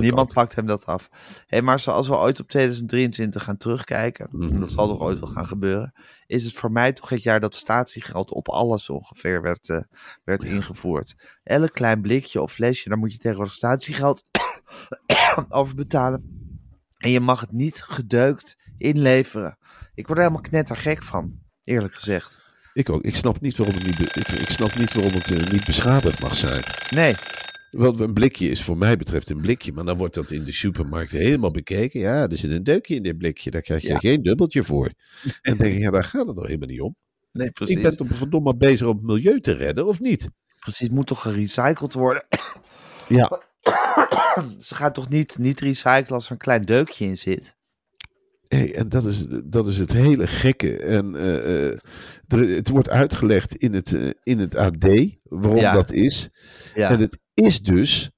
niemand 0.00 0.28
ook. 0.28 0.34
pakt 0.34 0.54
hem 0.54 0.66
dat 0.66 0.86
af. 0.86 1.08
Hey, 1.46 1.62
maar 1.62 1.80
zoals 1.80 2.08
we 2.08 2.14
ooit 2.14 2.40
op 2.40 2.48
2023 2.48 3.42
gaan 3.42 3.56
terugkijken, 3.56 4.28
en 4.30 4.60
dat 4.60 4.70
zal 4.70 4.88
toch 4.88 5.00
ooit 5.00 5.18
wel 5.18 5.28
gaan 5.28 5.46
gebeuren, 5.46 5.92
is 6.26 6.44
het 6.44 6.52
voor 6.52 6.72
mij 6.72 6.92
toch 6.92 7.08
het 7.08 7.22
jaar 7.22 7.40
dat 7.40 7.54
statiegeld 7.54 8.32
op 8.32 8.48
alles 8.48 8.90
ongeveer 8.90 9.42
werd, 9.42 9.68
eh, 9.68 9.82
werd 10.24 10.44
ingevoerd. 10.44 11.14
Elk 11.42 11.72
klein 11.72 12.00
blikje 12.00 12.42
of 12.42 12.52
flesje, 12.52 12.88
daar 12.88 12.98
moet 12.98 13.12
je 13.12 13.18
tegenwoordig 13.18 13.54
statiegeld 13.54 14.22
over 15.48 15.74
betalen. 15.74 16.44
En 16.96 17.10
je 17.10 17.20
mag 17.20 17.40
het 17.40 17.52
niet 17.52 17.82
gedeukt 17.82 18.56
inleveren. 18.76 19.58
Ik 19.94 20.06
word 20.06 20.18
er 20.18 20.24
helemaal 20.24 20.48
knettergek 20.48 21.02
van, 21.02 21.38
eerlijk 21.64 21.94
gezegd. 21.94 22.44
Ik 22.72 22.90
ook. 22.90 23.02
Ik 23.02 23.16
snap 23.16 23.40
niet 23.40 23.56
waarom 23.56 23.74
het 23.74 23.86
niet, 23.86 24.16
ik, 24.16 24.28
ik 24.28 24.50
snap 24.50 24.74
niet, 24.74 24.92
waarom 24.92 25.12
het 25.12 25.30
eh, 25.30 25.50
niet 25.50 25.64
beschadigd 25.64 26.20
mag 26.20 26.36
zijn. 26.36 26.62
Nee, 26.90 27.14
Want 27.70 28.00
een 28.00 28.12
blikje 28.12 28.48
is 28.48 28.62
voor 28.62 28.76
mij 28.78 28.96
betreft 28.96 29.30
een 29.30 29.40
blikje. 29.40 29.72
Maar 29.72 29.84
dan 29.84 29.96
wordt 29.96 30.14
dat 30.14 30.30
in 30.30 30.44
de 30.44 30.52
supermarkt 30.52 31.10
helemaal 31.10 31.50
bekeken. 31.50 32.00
Ja, 32.00 32.28
er 32.28 32.36
zit 32.36 32.50
een 32.50 32.64
deukje 32.64 32.94
in 32.94 33.02
dit 33.02 33.18
blikje. 33.18 33.50
Daar 33.50 33.60
krijg 33.62 33.82
je 33.82 33.88
Ja. 33.88 33.98
geen 33.98 34.22
dubbeltje 34.22 34.62
voor. 34.64 34.86
En 35.24 35.32
dan 35.42 35.56
denk 35.56 35.74
ik, 35.74 35.80
ja, 35.80 35.90
daar 35.90 36.04
gaat 36.04 36.26
het 36.26 36.36
toch 36.36 36.46
helemaal 36.46 36.68
niet 36.68 36.80
om. 36.80 36.96
nee 37.32 37.50
precies. 37.50 37.76
Ik 37.76 37.82
ben 37.82 37.96
toch 37.96 38.08
verdomme 38.10 38.56
bezig 38.56 38.86
om 38.86 38.96
het 38.96 39.04
milieu 39.06 39.40
te 39.40 39.52
redden, 39.52 39.86
of 39.86 40.00
niet? 40.00 40.30
Precies, 40.58 40.80
het 40.86 40.92
moet 40.92 41.06
toch 41.06 41.22
gerecycled 41.22 41.92
worden? 41.92 42.26
Ja. 43.08 43.40
Ze 44.58 44.74
gaat 44.74 44.94
toch 44.94 45.08
niet, 45.08 45.38
niet 45.38 45.60
recyclen 45.60 46.08
als 46.08 46.26
er 46.26 46.32
een 46.32 46.38
klein 46.38 46.64
deukje 46.64 47.04
in 47.04 47.16
zit? 47.16 47.55
Hey, 48.48 48.74
en 48.74 48.88
dat 48.88 49.04
is, 49.04 49.24
dat 49.44 49.66
is 49.66 49.78
het 49.78 49.92
hele 49.92 50.26
gekke. 50.26 50.76
En 50.76 51.16
eh, 51.16 51.66
eh, 51.68 51.78
er- 52.28 52.48
het 52.56 52.68
wordt 52.68 52.90
uitgelegd 52.90 53.56
in 53.56 53.74
het, 53.74 53.92
eh, 53.94 54.10
in 54.22 54.38
het 54.38 54.56
AD 54.56 54.86
waarom 55.22 55.60
Ja. 55.60 55.72
dat 55.72 55.92
is. 55.92 56.28
Ja. 56.74 56.90
En 56.90 56.98
het 57.00 57.18
is 57.34 57.60
dus 57.60 58.10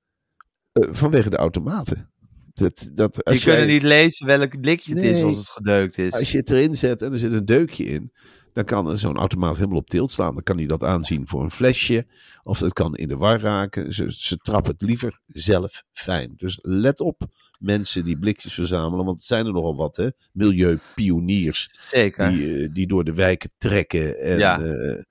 vanwege 0.73 1.31
de 1.31 1.37
automaten. 1.37 2.11
Dat, 2.55 2.91
dat 2.95 3.25
als 3.25 3.37
Je 3.43 3.51
kunnen 3.51 3.67
niet 3.67 3.83
lezen 3.83 4.27
welk 4.27 4.61
blikje 4.61 4.95
het 4.95 5.03
is 5.03 5.23
als 5.23 5.37
het 5.37 5.49
gedeukt 5.49 5.99
is. 5.99 6.13
Als 6.13 6.33
je 6.33 6.39
het 6.39 6.51
erin 6.51 6.77
zet 6.77 7.03
en 7.03 7.13
er 7.13 7.19
zit 7.19 7.33
een 7.33 7.45
deukje 7.45 7.85
in, 7.85 8.13
dan 8.59 8.67
kan 8.85 8.99
zo'n 8.99 9.17
automaat 9.17 9.57
helemaal 9.57 9.79
op 9.79 9.89
tilt 9.89 10.13
slaan. 10.13 10.35
Dan 10.35 10.43
kan 10.43 10.57
hij 10.57 10.67
dat 10.67 10.83
aanzien 10.83 11.29
voor 11.29 11.43
een 11.43 11.51
flesje. 11.51 12.07
Of 12.43 12.61
het 12.61 12.73
kan 12.73 12.97
in 12.97 13.09
de 13.09 13.17
war 13.17 13.41
raken. 13.41 13.93
Ze, 13.95 14.13
ze 14.13 14.37
trappen 14.37 14.73
het 14.73 14.83
liever 14.83 15.21
zelf 15.27 15.83
fijn. 15.93 16.33
Dus 16.37 16.59
let 16.63 17.01
op, 17.01 17.27
mensen 17.59 18.05
die 18.05 18.19
blikjes 18.19 18.53
verzamelen. 18.55 19.05
Want 19.05 19.19
het 19.19 19.27
zijn 19.27 19.47
er 19.47 19.53
nogal 19.53 19.77
wat, 19.77 19.97
hè? 19.97 20.09
Milieupioniers. 20.33 21.69
Zeker. 21.89 22.31
Die, 22.31 22.63
eh, 22.63 22.69
die 22.73 22.87
door 22.87 23.05
de 23.05 23.15
wijken 23.15 23.51
trekken 23.59 24.19
en 24.21 24.39
Ja. 24.39 24.61
eh, 24.61 25.03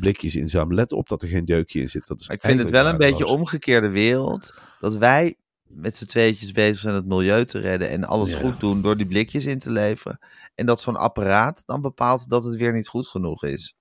blikjes 0.00 0.36
inzamelen. 0.36 0.76
Let 0.76 0.92
op 0.92 1.08
dat 1.08 1.22
er 1.22 1.28
geen 1.28 1.44
deukje 1.44 1.80
in 1.80 1.90
zit. 1.90 2.06
Dat 2.06 2.20
is 2.20 2.26
ik 2.28 2.40
vind 2.42 2.58
het 2.60 2.70
wel 2.70 2.86
een 2.86 2.96
beetje 2.98 3.26
omgekeerde 3.26 3.90
wereld. 3.90 4.54
Dat 4.80 4.96
wij 4.96 5.36
met 5.66 5.96
z'n 5.96 6.06
tweetjes 6.06 6.52
bezig 6.52 6.78
zijn 6.78 6.94
het 6.94 7.06
milieu 7.06 7.44
te 7.44 7.58
redden 7.58 7.88
en 7.88 8.04
alles 8.04 8.30
Ja. 8.32 8.38
goed 8.38 8.60
doen 8.60 8.82
door 8.82 8.96
die 8.96 9.06
blikjes 9.06 9.44
in 9.44 9.58
te 9.58 9.70
leveren. 9.70 10.18
En 10.54 10.66
dat 10.66 10.80
zo'n 10.80 10.96
apparaat 10.96 11.62
dan 11.66 11.80
bepaalt 11.80 12.28
dat 12.28 12.44
het 12.44 12.56
weer 12.56 12.72
niet 12.72 12.88
goed 12.88 13.08
genoeg 13.08 13.44
is. 13.44 13.76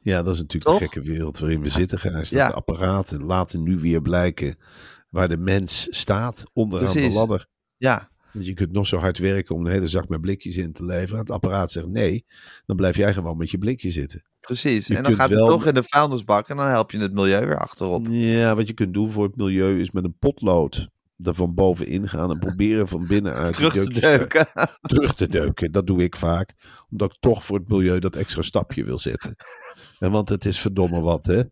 Ja, 0.00 0.22
dat 0.22 0.34
is 0.34 0.40
natuurlijk 0.40 0.70
Toch? 0.70 0.78
de 0.78 0.84
gekke 0.94 1.10
wereld 1.10 1.38
waarin 1.38 1.62
we 1.62 1.68
zitten. 1.70 1.98
Gijs. 1.98 2.30
Dat 2.30 2.38
Ja. 2.38 2.48
de 2.48 2.54
apparaten 2.54 3.24
laten 3.24 3.62
nu 3.62 3.78
weer 3.78 4.02
blijken 4.02 4.58
waar 5.08 5.28
de 5.28 5.36
mens 5.36 5.86
staat 5.90 6.44
onderaan 6.52 6.92
de 6.92 7.10
ladder. 7.10 7.46
Ja, 7.76 8.10
Want 8.32 8.46
je 8.46 8.54
kunt 8.54 8.72
nog 8.72 8.86
zo 8.86 8.96
hard 8.98 9.18
werken 9.18 9.54
om 9.54 9.66
een 9.66 9.72
hele 9.72 9.86
zak 9.86 10.08
met 10.08 10.20
blikjes 10.20 10.56
in 10.56 10.72
te 10.72 10.84
leveren. 10.84 11.18
Het 11.18 11.30
apparaat 11.30 11.72
zegt 11.72 11.86
nee, 11.86 12.24
dan 12.66 12.76
blijf 12.76 12.96
jij 12.96 13.12
gewoon 13.12 13.36
met 13.36 13.50
je 13.50 13.58
blikje 13.58 13.90
zitten. 13.90 14.24
precies. 14.40 14.86
Je 14.86 14.96
en 14.96 15.02
dan 15.02 15.12
gaat 15.12 15.30
het 15.30 15.38
toch 15.38 15.66
in 15.66 15.74
de 15.74 15.82
vuilnisbak 15.82 16.48
en 16.48 16.56
dan 16.56 16.66
help 16.68 16.90
je 16.90 16.98
het 16.98 17.12
milieu 17.12 17.46
weer 17.46 17.58
achterop. 17.58 18.06
Ja, 18.10 18.54
wat 18.56 18.66
je 18.66 18.72
kunt 18.74 18.94
doen 18.94 19.10
voor 19.10 19.24
het 19.24 19.36
milieu 19.36 19.80
is 19.80 19.90
met 19.90 20.04
een 20.04 20.16
potlood 20.18 20.88
er 21.24 21.34
van 21.34 21.54
bovenin 21.54 22.08
gaan 22.08 22.30
en 22.30 22.38
proberen 22.48 22.88
van 22.88 23.06
binnenuit 23.06 23.52
Terug 23.54 23.72
te 23.72 24.00
deuken. 24.00 24.46
terug 24.80 25.14
te 25.14 25.28
deuken. 25.28 25.72
Dat 25.72 25.86
doe 25.86 26.02
ik 26.02 26.16
vaak, 26.16 26.54
omdat 26.90 27.12
ik 27.12 27.16
toch 27.20 27.44
voor 27.44 27.58
het 27.58 27.68
milieu 27.68 27.98
dat 27.98 28.16
extra 28.16 28.42
stapje 28.42 28.84
wil 28.84 28.98
zetten. 28.98 29.36
En 29.98 30.10
want 30.10 30.28
het 30.28 30.44
is 30.44 30.60
verdomme 30.60 31.00
wat, 31.00 31.26
hè? 31.26 31.42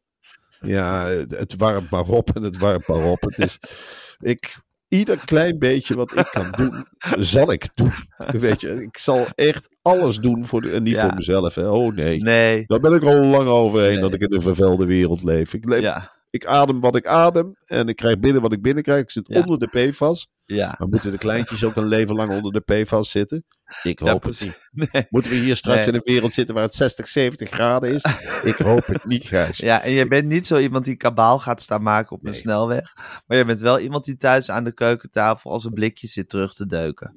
Ja, 0.61 1.07
het, 1.29 1.55
warmt 1.57 1.91
maar 1.91 2.09
op 2.09 2.37
en 2.37 2.43
het 2.43 2.59
warmt 2.59 2.87
maar 2.87 3.05
op. 3.05 3.23
Het 3.23 3.39
is, 3.39 3.59
ik, 4.33 4.57
ieder 4.89 5.19
klein 5.25 5.59
beetje 5.59 5.95
wat 5.95 6.17
ik 6.17 6.29
kan 6.31 6.51
doen, 6.51 6.85
zal 7.25 7.53
ik 7.53 7.69
doen. 7.75 7.93
Weet 8.17 8.61
je, 8.61 8.83
ik 8.83 8.99
zal 8.99 9.27
echt 9.35 9.69
alles 9.83 10.17
doen 10.17 10.47
voor 10.47 10.61
de, 10.61 10.71
en 10.71 10.83
niet 10.83 10.95
Ja. 10.95 11.07
voor 11.07 11.15
mezelf. 11.15 11.55
Hè. 11.55 11.69
Oh 11.69 11.95
nee. 11.95 12.21
Nee. 12.21 12.65
Daar 12.67 12.81
ben 12.81 12.93
ik 12.95 13.03
al 13.03 13.25
lang 13.25 13.49
overheen 13.49 13.93
Nee. 13.93 14.01
dat 14.01 14.15
ik 14.15 14.21
in 14.21 14.33
een 14.33 14.41
vervuilde 14.41 14.85
wereld 14.87 15.23
leef. 15.23 15.55
Ik, 15.55 15.65
leef 15.69 15.81
Ja. 15.81 16.17
Ik 16.31 16.47
adem 16.47 16.81
wat 16.81 16.97
ik 16.97 17.07
adem 17.07 17.57
en 17.65 17.89
ik 17.89 17.97
krijg 17.97 18.19
binnen 18.19 18.43
wat 18.43 18.53
ik 18.53 18.63
binnenkrijg. 18.63 19.03
Ik 19.03 19.11
zit 19.11 19.27
Ja. 19.29 19.41
onder 19.41 19.59
de 19.59 19.67
PFAS. 19.67 20.29
Ja. 20.45 20.75
Maar 20.79 20.89
moeten 20.89 21.11
de 21.11 21.19
kleintjes 21.19 21.65
ook 21.65 21.77
een 21.77 21.87
leven 21.87 22.15
lang 22.15 22.31
onder 22.31 22.53
de 22.53 22.61
PFAS 22.61 23.11
zitten? 23.11 23.45
Ik 23.83 24.01
Ja, 24.03 24.11
hoop 24.11 24.23
het 24.23 24.41
niet. 24.45 24.89
Nee. 24.93 25.07
Moeten 25.11 25.31
we 25.31 25.37
hier 25.37 25.57
straks 25.57 25.79
Nee. 25.79 25.89
in 25.89 25.95
een 25.95 26.01
wereld 26.05 26.33
zitten 26.35 26.55
waar 26.55 26.65
het 26.65 26.75
60, 26.75 27.09
70 27.09 27.51
graden 27.51 27.93
is? 27.95 28.05
Ik 28.45 28.55
hoop 28.57 28.87
het 28.87 29.05
niet, 29.05 29.25
Gijs. 29.25 29.59
Ja, 29.59 29.83
en 29.83 29.93
jij 29.93 30.07
bent 30.09 30.27
niet 30.27 30.47
zo 30.47 30.57
iemand 30.59 30.85
die 30.85 30.97
kabaal 30.97 31.39
gaat 31.39 31.61
staan 31.63 31.83
maken 31.83 32.17
op 32.17 32.25
een 32.25 32.31
Nee. 32.31 32.41
snelweg. 32.41 32.93
Maar 33.27 33.37
je 33.37 33.45
bent 33.45 33.61
wel 33.61 33.79
iemand 33.79 34.05
die 34.05 34.17
thuis 34.17 34.51
aan 34.51 34.65
de 34.65 34.73
keukentafel 34.73 35.51
als 35.51 35.65
een 35.65 35.73
blikje 35.73 36.07
zit 36.07 36.29
terug 36.29 36.55
te 36.55 36.67
deuken. 36.67 37.15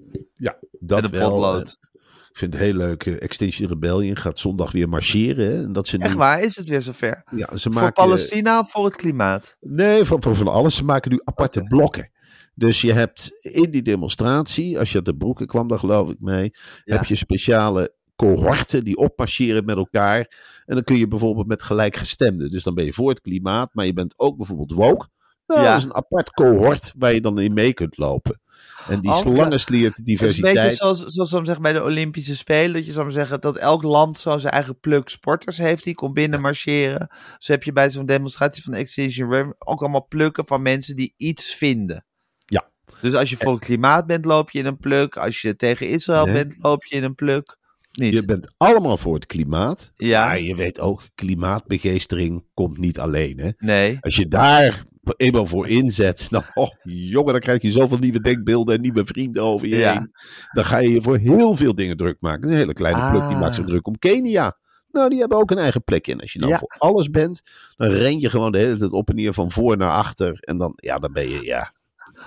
Dat 0.80 1.02
met 1.02 1.12
een 1.14 1.20
wel. 1.20 1.30
potlood. 1.30 1.78
Eh, 1.80 1.90
Ik 2.32 2.38
vind 2.38 2.54
het 2.54 2.62
heel 2.62 2.74
leuk. 2.74 3.06
Extinction 3.06 3.68
Rebellion 3.70 4.18
gaat 4.18 4.40
zondag 4.40 4.72
weer 4.72 4.90
marcheren. 4.90 5.46
Hè? 5.52 5.64
En 5.64 5.74
dat 5.74 5.88
ze 5.88 5.98
nu, 5.98 6.04
Echt 6.04 6.16
waar, 6.16 6.42
is 6.42 6.56
het 6.56 6.70
weer 6.70 6.82
zover? 6.82 7.24
Ja, 7.36 7.58
ze 7.58 7.72
Voor 7.72 7.82
maken, 7.82 7.94
Palestina 7.94 8.60
of 8.60 8.72
voor 8.72 8.86
het 8.86 8.96
klimaat? 8.96 9.56
Nee, 9.60 10.04
van, 10.06 10.22
van, 10.22 10.36
van 10.36 10.48
alles. 10.48 10.76
Ze 10.76 10.84
maken 10.84 11.12
nu 11.12 11.22
aparte 11.24 11.64
blokken. 11.64 12.12
Dus 12.56 12.82
je 12.82 12.94
hebt 12.94 13.32
in 13.42 13.72
die 13.72 13.82
demonstratie, 13.82 14.80
als 14.80 14.90
je 14.90 14.96
uit 14.96 15.06
de 15.06 15.16
broeken 15.16 15.48
kwam, 15.48 15.68
daar 15.68 15.80
geloof 15.80 16.10
ik 16.10 16.20
mee, 16.20 16.52
Ja. 16.84 16.96
heb 16.96 17.06
je 17.06 17.16
speciale 17.16 17.96
cohorten 18.16 18.84
die 18.84 18.98
opmarcheren 18.98 19.66
met 19.66 19.76
elkaar. 19.76 20.18
En 20.66 20.76
dan 20.76 20.84
kun 20.84 20.98
je 20.98 21.08
bijvoorbeeld 21.08 21.48
met 21.48 21.62
gelijkgestemden. 21.62 22.52
Dus 22.52 22.64
dan 22.64 22.74
ben 22.74 22.86
je 22.86 22.94
voor 22.94 23.10
het 23.10 23.22
klimaat, 23.22 23.74
maar 23.74 23.86
je 23.86 23.94
bent 23.94 24.14
ook 24.18 24.38
bijvoorbeeld 24.38 24.72
woke. 24.72 25.08
Nou, 25.56 25.64
Ja. 25.64 25.70
dat 25.72 25.78
is 25.78 25.84
een 25.84 25.96
apart 25.96 26.30
cohort 26.32 26.94
waar 26.98 27.14
je 27.14 27.22
dan 27.22 27.40
in 27.40 27.54
mee 27.54 27.74
kunt 27.74 27.98
lopen. 27.98 28.40
En 28.88 29.02
die 29.02 29.12
Oh, 29.12 29.18
slangenslierten 29.18 29.90
Het 29.90 29.94
is 29.94 29.98
een 29.98 30.04
diversiteit. 30.04 30.56
beetje 30.56 30.76
zoals, 30.76 31.04
zoals 31.06 31.30
zeggen, 31.30 31.62
bij 31.62 31.74
de 31.74 31.84
Olympische 31.84 32.36
Spelen. 32.36 32.74
Dat 32.74 32.86
je 32.86 32.92
zou 32.92 33.12
zeggen 33.12 33.42
dat 33.42 33.58
elk 33.58 33.84
land 33.84 34.18
zo 34.20 34.38
zijn 34.38 34.54
eigen 34.54 34.80
pluk 34.80 35.10
sporters 35.10 35.58
heeft. 35.58 35.84
Die 35.84 35.94
komt 35.96 36.14
binnen 36.14 36.42
marcheren. 36.42 37.10
Zo 37.38 37.52
heb 37.52 37.64
je 37.64 37.72
bij 37.74 37.90
zo'n 37.90 38.06
demonstratie 38.06 38.64
van 38.64 38.74
Extinction 38.74 39.26
Rebellion 39.30 39.54
ook 39.58 39.80
allemaal 39.82 40.06
plukken 40.08 40.46
van 40.48 40.62
mensen 40.62 40.96
die 40.96 41.14
iets 41.18 41.56
vinden. 41.56 42.06
Ja. 42.46 42.70
Dus 43.02 43.14
als 43.14 43.30
je 43.30 43.38
voor 43.38 43.54
het 43.54 43.66
klimaat 43.66 44.06
bent, 44.08 44.26
loop 44.26 44.52
je 44.52 44.60
in 44.60 44.66
een 44.66 44.78
pluk. 44.78 45.18
Als 45.18 45.42
je 45.42 45.56
tegen 45.56 45.88
Israël 45.88 46.26
Nee. 46.26 46.34
bent, 46.34 46.56
loop 46.60 46.86
je 46.86 46.96
in 46.96 47.04
een 47.04 47.16
pluk. 47.16 47.58
Niet. 47.92 48.14
Je 48.14 48.26
bent 48.26 48.54
allemaal 48.58 48.98
voor 48.98 49.14
het 49.14 49.26
klimaat. 49.26 49.92
Ja. 49.96 50.26
Maar 50.26 50.40
je 50.42 50.56
weet 50.56 50.80
ook, 50.80 51.04
klimaatbegeestering 51.16 52.44
komt 52.54 52.78
niet 52.78 53.00
alleen. 53.00 53.40
Hè? 53.40 53.50
Nee. 53.58 53.98
Als 54.02 54.16
je 54.16 54.28
daar 54.28 54.84
eenmaal 55.18 55.46
voor 55.46 55.68
inzet, 55.68 56.28
nou, 56.32 56.44
oh, 56.54 56.70
jongen, 56.84 57.32
dan 57.32 57.42
krijg 57.42 57.62
je 57.62 57.72
zoveel 57.72 57.98
nieuwe 57.98 58.22
denkbeelden 58.22 58.76
en 58.76 58.82
nieuwe 58.82 59.06
vrienden 59.06 59.44
over 59.44 59.68
je 59.68 59.78
Ja. 59.78 59.94
heen. 59.94 60.12
Dan 60.54 60.66
ga 60.66 60.78
je 60.78 60.90
je 60.94 61.02
voor 61.02 61.18
heel 61.18 61.56
veel 61.56 61.76
dingen 61.76 61.98
druk 61.98 62.18
maken. 62.20 62.50
Een 62.50 62.56
hele 62.56 62.74
kleine 62.74 63.10
pluk 63.10 63.22
die 63.24 63.34
Ah. 63.36 63.40
maakt 63.40 63.56
zich 63.56 63.66
druk 63.66 63.88
om 63.88 63.98
Kenia. 64.00 64.58
Nou, 64.92 65.10
die 65.10 65.20
hebben 65.20 65.38
ook 65.38 65.52
een 65.52 65.58
eigen 65.58 65.84
plek 65.84 66.08
in. 66.08 66.20
Als 66.22 66.34
je 66.34 66.40
nou 66.40 66.52
Ja. 66.52 66.58
voor 66.58 66.76
alles 66.78 67.10
bent, 67.10 67.42
dan 67.76 67.90
ren 67.90 68.20
je 68.20 68.30
gewoon 68.30 68.52
de 68.52 68.58
hele 68.58 68.78
tijd 68.78 68.92
op 68.92 69.10
en 69.10 69.16
neer 69.16 69.34
van 69.34 69.52
voor 69.52 69.78
naar 69.78 69.92
achter. 69.92 70.38
En 70.40 70.58
dan, 70.58 70.74
ja, 70.76 71.00
dan 71.00 71.12
ben 71.14 71.30
je, 71.30 71.44
ja, 71.44 71.74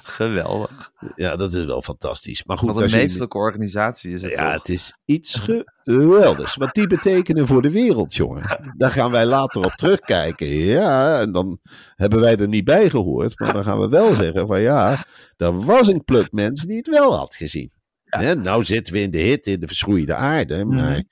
Geweldig. 0.03 0.91
ja 1.15 1.37
dat 1.37 1.53
is 1.53 1.65
wel 1.65 1.83
fantastisch. 1.83 2.45
Maar 2.45 2.59
goed, 2.59 2.67
Wat 2.69 2.77
een 2.77 2.83
als 2.83 2.93
je- 2.93 2.99
meestelijke 2.99 3.39
organisatie 3.39 4.13
is 4.15 4.23
het 4.23 4.31
ja, 4.31 4.37
toch? 4.53 4.53
het 4.63 4.69
is 4.69 4.97
iets 5.05 5.41
geweldigs. 5.85 6.55
Wat 6.57 6.75
die 6.75 6.87
betekenen 6.87 7.47
voor 7.47 7.63
de 7.63 7.71
wereld, 7.71 8.15
jongen. 8.15 8.73
Daar 8.77 8.91
gaan 8.91 9.11
wij 9.11 9.27
later 9.27 9.65
op 9.65 9.73
terugkijken. 9.73 10.47
Ja, 10.47 11.21
en 11.21 11.33
dan 11.33 11.59
hebben 11.95 12.21
wij 12.21 12.37
er 12.37 12.49
niet 12.49 12.65
bij 12.65 12.91
gehoord. 12.91 13.39
Maar 13.39 13.53
dan 13.53 13.65
gaan 13.65 13.79
we 13.81 13.89
wel 13.89 14.15
zeggen 14.15 14.47
van 14.47 14.61
ja, 14.61 15.05
er 15.37 15.65
was 15.65 15.87
een 15.89 16.05
club 16.05 16.33
mensen 16.33 16.67
die 16.69 16.77
het 16.77 16.89
wel 16.89 17.17
had 17.17 17.35
gezien. 17.35 17.71
Hè, 18.05 18.35
nou 18.35 18.65
zitten 18.65 18.93
we 18.93 19.01
in 19.01 19.11
de 19.11 19.19
hit 19.19 19.47
in 19.47 19.61
de 19.61 19.67
verschroeide 19.67 20.15
aarde. 20.15 20.65
Maar 20.65 20.91
Mhm. 20.93 21.03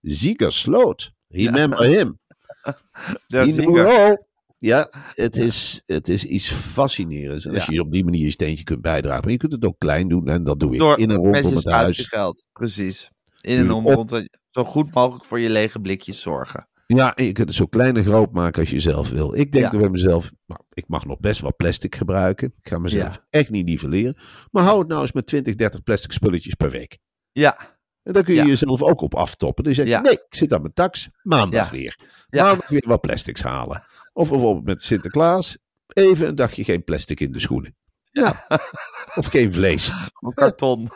Zieger 0.00 0.52
sloot. 0.52 1.12
Remember 1.28 1.84
him. 1.84 2.18
Ja, 3.26 3.44
Ja, 4.64 4.88
het 5.14 5.36
is, 5.36 5.82
het 5.84 6.08
is 6.08 6.24
iets 6.24 6.50
fascinerends. 6.52 7.46
En 7.46 7.54
als 7.54 7.64
je 7.66 7.80
op 7.80 7.92
die 7.92 8.04
manier 8.04 8.24
je 8.24 8.30
steentje 8.30 8.64
kunt 8.64 8.80
bijdragen. 8.80 9.22
Maar 9.22 9.32
je 9.32 9.38
kunt 9.38 9.52
het 9.52 9.64
ook 9.64 9.78
klein 9.78 10.08
doen. 10.08 10.28
En 10.28 10.44
dat 10.44 10.60
doe 10.60 10.72
ik 10.72 10.78
Door 10.78 10.98
in 10.98 11.10
en 11.10 11.16
rondom 11.16 11.54
het 11.54 11.64
huis. 11.64 11.96
spaargeld. 11.96 12.44
Precies. 12.52 13.10
In 13.40 13.58
en 13.58 13.66
Doe 13.66 13.76
om 13.76 13.86
rond 13.88 14.28
zo 14.50 14.64
goed 14.64 14.94
mogelijk 14.94 15.24
voor 15.24 15.40
je 15.40 15.50
lege 15.50 15.80
blikjes 15.80 16.20
zorgen. 16.20 16.68
Ja, 16.86 17.14
en 17.14 17.24
je 17.24 17.32
kunt 17.32 17.48
het 17.48 17.56
zo 17.56 17.66
klein 17.66 17.96
en 17.96 18.04
groot 18.04 18.32
maken 18.32 18.60
als 18.60 18.70
je 18.70 18.80
zelf 18.80 19.08
wil. 19.10 19.34
Ik 19.34 19.52
denk 19.52 19.72
Ja. 19.72 19.78
bij 19.78 19.88
mezelf, 19.90 20.30
nou, 20.46 20.60
ik 20.72 20.84
mag 20.88 21.06
nog 21.06 21.18
best 21.20 21.40
wel 21.40 21.54
plastic 21.56 21.94
gebruiken. 21.94 22.54
Ik 22.62 22.68
ga 22.68 22.78
mezelf 22.78 23.14
Ja. 23.14 23.26
echt 23.30 23.50
niet 23.50 23.64
nivelleren. 23.66 24.16
Maar 24.50 24.64
hou 24.64 24.78
het 24.78 24.88
nou 24.88 25.00
eens 25.00 25.12
met 25.12 25.26
20, 25.26 25.54
30 25.54 25.82
plastic 25.82 26.12
spulletjes 26.12 26.54
per 26.54 26.70
week. 26.70 26.98
Ja, 27.32 27.80
En 28.02 28.12
dan 28.12 28.22
kun 28.24 28.34
je 28.34 28.40
Ja. 28.40 28.46
jezelf 28.46 28.82
ook 28.82 29.00
op 29.00 29.14
aftoppen. 29.14 29.74
Zeg 29.74 29.84
je, 29.84 29.90
Ja. 29.90 30.00
nee, 30.00 30.12
ik 30.12 30.24
zit 30.28 30.52
aan 30.52 30.60
mijn 30.60 30.72
tax. 30.72 31.08
Maandag 31.22 31.70
weer. 31.70 31.98
Ja. 32.28 32.44
Maandag 32.44 32.68
weer 32.68 32.84
wat 32.86 33.00
plastics 33.00 33.42
halen. 33.42 33.84
Of 34.12 34.28
bijvoorbeeld 34.28 34.64
met 34.64 34.82
Sinterklaas. 34.82 35.58
Even 35.86 36.28
een 36.28 36.34
dagje 36.34 36.64
geen 36.64 36.84
plastic 36.84 37.20
in 37.20 37.32
de 37.32 37.40
schoenen. 37.40 37.76
Ja. 38.10 38.46
of 39.14 39.26
geen 39.26 39.52
vlees. 39.52 39.92
Karton. 40.34 40.88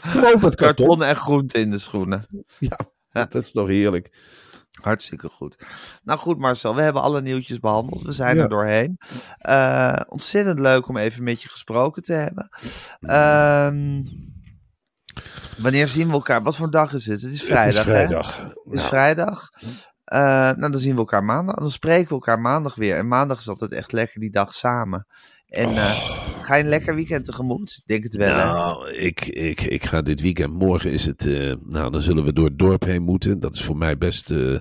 Gewoon 0.00 0.40
met 0.40 0.54
karton. 0.54 0.86
Karton 0.86 1.02
en 1.04 1.16
groente 1.16 1.58
in 1.58 1.70
de 1.70 1.78
schoenen. 1.78 2.26
Ja, 2.58 2.78
Ja. 3.10 3.24
dat 3.24 3.34
is 3.42 3.50
toch 3.52 3.68
heerlijk. 3.68 4.18
Hartstikke 4.82 5.28
goed. 5.28 5.66
Nou 6.02 6.18
goed 6.18 6.38
Marcel, 6.38 6.74
we 6.74 6.82
hebben 6.82 7.02
alle 7.02 7.20
nieuwtjes 7.20 7.58
behandeld. 7.58 8.02
We 8.02 8.12
zijn 8.12 8.36
Ja. 8.36 8.42
er 8.42 8.48
doorheen. 8.48 8.98
Eh, 9.38 10.00
ontzettend 10.08 10.58
leuk 10.58 10.88
om 10.88 10.96
even 10.96 11.22
met 11.22 11.42
je 11.42 11.48
gesproken 11.48 12.02
te 12.02 12.12
hebben. 12.12 12.48
Ehm, 13.00 14.02
wanneer 15.58 15.88
zien 15.88 16.06
we 16.06 16.12
elkaar? 16.12 16.42
Wat 16.42 16.56
voor 16.56 16.70
dag 16.70 16.92
is 16.92 17.06
het? 17.06 17.22
Het 17.22 17.32
is 17.32 17.42
vrijdag, 17.42 17.64
het 17.64 17.74
is 17.74 17.84
hè? 17.84 17.90
vrijdag. 18.06 18.36
Het 18.38 18.54
is 18.72 18.78
Nou, 18.78 18.88
vrijdag. 18.88 19.48
Eh, 20.04 20.18
nou, 20.56 20.70
dan 20.70 20.78
zien 20.78 20.92
we 20.92 20.98
elkaar 20.98 21.24
maandag. 21.24 21.54
Dan 21.54 21.70
spreken 21.70 22.08
we 22.08 22.14
elkaar 22.14 22.40
maandag 22.40 22.74
weer. 22.74 22.96
En 22.96 23.08
maandag 23.08 23.38
is 23.38 23.48
altijd 23.48 23.72
echt 23.72 23.92
lekker 23.92 24.20
die 24.20 24.30
dag 24.30 24.54
samen. 24.54 25.06
En 25.46 25.68
eh, 25.68 26.10
ga 26.42 26.54
je 26.54 26.62
een 26.62 26.68
lekker 26.68 26.94
weekend 26.94 27.24
tegemoet? 27.24 27.70
Ik 27.70 27.82
denk 27.86 28.02
het 28.02 28.14
wel, 28.16 28.36
hè? 28.36 28.44
Nou, 28.44 28.90
ik, 28.90 29.26
ik, 29.26 29.60
ik 29.60 29.84
ga 29.84 30.02
dit 30.02 30.20
weekend. 30.20 30.52
Morgen 30.52 30.90
is 30.90 31.06
het. 31.06 31.26
eh, 31.26 31.54
nou, 31.62 31.90
dan 31.90 32.02
zullen 32.02 32.24
we 32.24 32.32
door 32.32 32.44
het 32.44 32.58
dorp 32.58 32.84
heen 32.84 33.02
moeten. 33.02 33.40
Dat 33.40 33.54
is 33.54 33.64
voor 33.64 33.76
mij 33.76 33.98
best. 33.98 34.30
eh, 34.30 34.58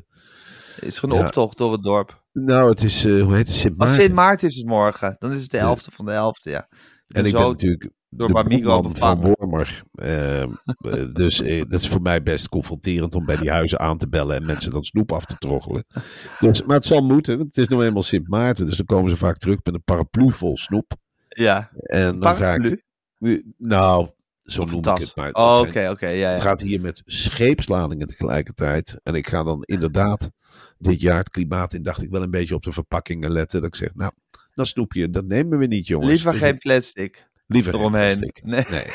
Is 0.79 0.97
er 0.97 1.03
een 1.09 1.15
ja. 1.15 1.25
optocht 1.25 1.57
door 1.57 1.71
het 1.71 1.83
dorp? 1.83 2.21
nou, 2.33 2.69
het 2.69 2.83
is. 2.83 3.03
hoe 3.03 3.35
heet 3.35 3.47
het? 3.47 3.55
Sint 3.55 3.77
Maar 3.77 3.87
Maarten. 3.87 4.03
Sint 4.05 4.15
Maarten 4.15 4.47
is 4.47 4.55
het 4.55 4.65
morgen. 4.65 5.15
Dan 5.19 5.31
is 5.31 5.41
het 5.41 5.51
de 5.51 5.57
11e 5.57 5.93
van 5.93 6.05
de 6.05 6.11
11e, 6.11 6.51
ja. 6.51 6.67
En 7.07 7.25
ik 7.25 7.31
zo 7.31 7.37
ben 7.39 7.47
natuurlijk. 7.49 7.89
Door 8.15 8.31
Bamigo 8.31 8.89
van. 8.93 9.21
Wormer. 9.21 9.83
Ehm, 9.95 10.49
eh, 10.77 11.13
dus 11.13 11.41
eh, 11.41 11.63
dat 11.69 11.79
is 11.79 11.87
voor 11.87 12.01
mij 12.01 12.23
best 12.23 12.49
confronterend 12.49 13.15
om 13.15 13.25
bij 13.25 13.37
die 13.37 13.51
huizen 13.51 13.79
aan 13.79 13.97
te 13.97 14.07
bellen 14.07 14.35
en 14.35 14.45
mensen 14.45 14.71
dan 14.71 14.83
snoep 14.83 15.11
af 15.11 15.25
te 15.25 15.35
troggelen. 15.37 15.85
Dus, 16.39 16.63
maar 16.63 16.75
het 16.75 16.85
zal 16.85 17.01
moeten. 17.01 17.37
want 17.37 17.47
Het 17.47 17.57
is 17.57 17.67
nou 17.67 17.85
eenmaal 17.85 18.03
Sint 18.03 18.27
Maarten. 18.27 18.65
Dus 18.65 18.77
dan 18.77 18.85
komen 18.85 19.09
ze 19.09 19.17
vaak 19.17 19.37
terug 19.37 19.57
met 19.63 19.73
een 19.73 19.83
paraplu 19.83 20.31
vol 20.31 20.57
snoep. 20.57 20.91
Ja, 21.27 21.69
En 21.73 22.19
dan 22.19 22.35
ga 22.35 22.53
ik. 22.53 22.83
Nou, 23.57 24.09
zo 24.43 24.65
noem 24.65 24.79
ik 24.79 24.85
het 24.85 25.15
maar. 25.15 25.31
Oh, 25.31 25.59
Het 25.59 25.67
oké, 25.67 25.89
oké, 25.89 26.07
ja, 26.07 26.29
Het 26.29 26.37
ja. 26.37 26.43
gaat 26.43 26.61
hier 26.61 26.81
met 26.81 27.01
scheepsladingen 27.05 28.07
tegelijkertijd. 28.07 28.99
En 29.03 29.15
ik 29.15 29.27
ga 29.27 29.43
dan 29.43 29.63
inderdaad 29.63 30.29
dit 30.77 31.01
jaar 31.01 31.17
het 31.17 31.29
klimaat 31.29 31.73
in, 31.73 31.83
dacht 31.83 32.01
ik 32.01 32.09
wel 32.09 32.21
een 32.21 32.31
beetje 32.31 32.55
op 32.55 32.63
de 32.63 32.71
verpakkingen 32.71 33.31
letten. 33.31 33.61
Dat 33.61 33.69
ik 33.69 33.75
zeg, 33.75 33.95
nou, 33.95 34.11
dat 34.53 34.67
snoepje, 34.67 35.09
dat 35.09 35.25
nemen 35.25 35.59
we 35.59 35.65
niet, 35.65 35.87
jongens. 35.87 36.11
Liever 36.11 36.31
Dus 36.31 36.41
geen 36.41 36.57
plastic 36.57 37.31
liever 37.47 37.73
eromheen. 37.73 38.31
Nee. 38.43 38.65
Nee. 38.69 38.85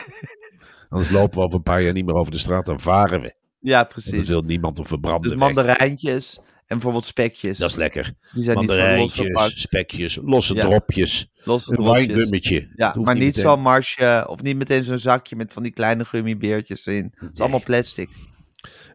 Anders 0.89 1.11
lopen 1.11 1.39
we 1.39 1.45
over 1.45 1.57
een 1.57 1.63
paar 1.63 1.83
jaar 1.83 1.93
niet 1.93 2.05
meer 2.05 2.15
over 2.15 2.33
de 2.33 2.39
straat, 2.39 2.67
dan 2.67 2.81
varen 2.81 3.21
we. 3.21 3.35
Ja, 3.61 3.79
Dat 3.79 3.89
precies. 3.89 4.29
wil 4.29 4.43
niemand 4.43 4.79
op 4.79 4.87
verbranden 4.87 5.23
Dus 5.31 5.39
weg. 5.39 5.41
mandarijntjes 5.41 6.37
en 6.39 6.45
bijvoorbeeld 6.67 7.05
spekjes. 7.05 7.59
Dat 7.59 7.71
is 7.71 7.77
lekker. 7.77 8.15
Die 8.33 8.43
zijn 8.43 8.59
niet 8.59 8.69
van 8.71 8.77
los 8.79 9.17
Mandarijntjes, 9.17 9.61
spekjes, 9.61 10.19
losse 10.23 10.55
Ja. 10.55 10.61
dropjes, 10.65 11.29
Losse 11.45 11.79
een 11.79 11.85
wijngummetje. 11.85 12.73
Ja, 12.77 12.95
maar 13.03 13.15
niet 13.15 13.25
meteen. 13.25 13.43
zo'n 13.43 13.61
marsje 13.61 14.25
of 14.29 14.43
niet 14.43 14.57
meteen 14.57 14.85
zo'n 14.85 14.99
zakje 14.99 15.37
met 15.37 15.53
van 15.53 15.63
die 15.63 15.73
kleine 15.73 16.05
gummibeertjes 16.05 16.87
in. 16.87 17.13
Het 17.15 17.31
is 17.33 17.41
allemaal 17.41 17.63
plastic. 17.63 18.09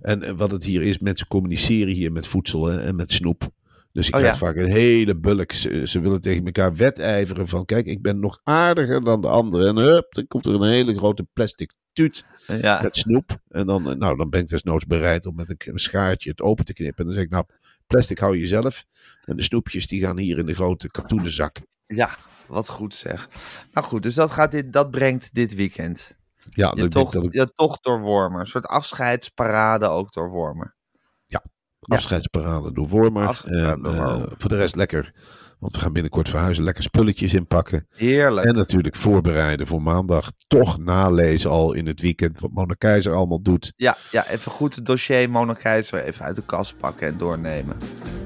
En, 0.02 0.24
en 0.24 0.36
wat 0.38 0.52
het 0.52 0.64
hier 0.64 0.82
is, 0.82 1.00
mensen 1.00 1.28
communiceren 1.28 1.94
hier 1.94 2.12
met 2.12 2.28
voedsel 2.28 2.66
hè, 2.66 2.82
en 2.82 2.96
met 2.96 3.12
snoep. 3.12 3.50
Dus 3.94 4.08
ik 4.08 4.14
Oh, 4.14 4.20
krijg 4.20 4.40
ja. 4.40 4.46
vaak 4.46 4.56
een 4.56 4.72
hele 4.72 5.16
bulk. 5.16 5.52
Ze, 5.52 5.88
ze 5.88 6.00
willen 6.00 6.22
tegen 6.22 6.46
elkaar 6.46 6.76
wedijveren 6.76 7.48
van, 7.48 7.66
kijk, 7.66 7.86
ik 7.86 8.02
ben 8.02 8.20
nog 8.20 8.40
aardiger 8.44 9.04
dan 9.04 9.22
de 9.22 9.28
anderen. 9.28 9.68
En 9.68 9.76
hup, 9.76 10.14
dan 10.14 10.28
komt 10.28 10.46
er 10.46 10.54
een 10.54 10.70
hele 10.70 10.98
grote 10.98 11.28
plastic 11.34 11.74
tuut 11.94 12.26
Ja, 12.48 12.82
met 12.82 12.96
snoep. 12.96 13.38
En 13.50 13.66
dan, 13.66 13.90
eh, 13.90 13.96
nou, 13.96 14.18
dan 14.18 14.30
ben 14.30 14.40
ik 14.40 14.48
desnoods 14.48 14.86
bereid 14.86 15.26
om 15.26 15.36
met 15.36 15.50
een, 15.50 15.58
een 15.74 15.80
schaartje 15.80 16.30
het 16.30 16.42
open 16.42 16.66
te 16.66 16.74
knippen. 16.74 16.98
En 16.98 17.06
dan 17.06 17.14
zeg 17.14 17.24
ik, 17.24 17.30
nou, 17.30 17.46
plastic 17.88 18.20
hou 18.20 18.38
je 18.38 18.48
zelf. 18.48 18.86
En 19.26 19.36
de 19.36 19.44
snoepjes 19.44 19.88
die 19.88 20.02
gaan 20.02 20.18
hier 20.18 20.38
in 20.38 20.46
de 20.46 20.54
grote 20.56 20.92
katoenen 20.92 21.32
zak. 21.32 21.62
ja, 21.86 22.10
wat 22.48 22.70
goed 22.70 22.96
zeg. 22.96 23.30
Nou 23.72 23.88
goed, 23.88 24.04
dus 24.04 24.16
dat, 24.16 24.32
gaat 24.32 24.52
dit, 24.52 24.74
dat 24.74 24.92
brengt 24.92 25.34
dit 25.34 25.56
weekend. 25.56 26.16
Ja, 26.50 26.50
Je 26.50 26.62
dat 26.62 26.70
ik 26.72 26.80
denk 26.80 26.92
tocht, 26.92 27.14
dat 27.14 27.24
ik 27.24 27.34
je 27.34 27.52
tocht 27.56 27.84
door 27.84 28.00
Wormer. 28.00 28.40
Een 28.40 28.48
soort 28.48 28.66
afscheidsparade 28.66 29.88
ook 29.88 30.14
door 30.14 30.30
Wormer. 30.30 30.76
Afscheidsparade 31.88 32.74
door 32.74 32.88
Wormer. 32.88 33.42
En, 33.46 33.82
door 33.82 33.94
eh, 33.94 34.06
Wormer. 34.06 34.34
voor 34.38 34.50
de 34.50 34.56
rest 34.58 34.76
lekker 34.76 35.14
Want 35.60 35.76
we 35.76 35.82
gaan 35.82 35.94
binnenkort 35.94 36.30
verhuizen, 36.30 36.64
lekker 36.64 36.84
spulletjes 36.84 37.34
inpakken. 37.34 37.88
Heerlijk. 37.96 38.48
En 38.48 38.56
natuurlijk 38.56 38.96
voorbereiden 38.96 39.68
voor 39.68 39.82
maandag. 39.82 40.32
Toch 40.48 40.78
nalezen 40.78 41.50
al 41.50 41.74
in 41.74 41.88
het 41.88 42.02
weekend 42.02 42.40
wat 42.40 42.52
Mona 42.52 42.74
Keizer 42.78 43.14
allemaal 43.14 43.42
doet. 43.42 43.74
Ja, 43.76 43.98
ja, 44.12 44.28
even 44.28 44.52
goed 44.52 44.76
het 44.76 44.86
dossier 44.86 45.30
Mona 45.30 45.54
Keizer 45.54 46.04
even 46.04 46.26
uit 46.26 46.36
de 46.36 46.44
kast 46.46 46.78
pakken 46.78 47.08
en 47.08 47.18
doornemen. 47.18 47.78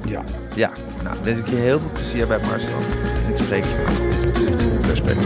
Ja, 0.05 0.23
Ja, 0.55 0.71
nou, 1.03 1.17
wens 1.23 1.39
ik 1.39 1.47
je 1.47 1.55
heel 1.55 1.79
veel 1.79 1.91
plezier 1.93 2.27
bij 2.27 2.39
Marcel. 2.39 2.79
Ik 3.29 3.37
spreek 3.37 3.63
je 3.63 3.83
maandag. 3.85 4.89
respect. 4.89 5.25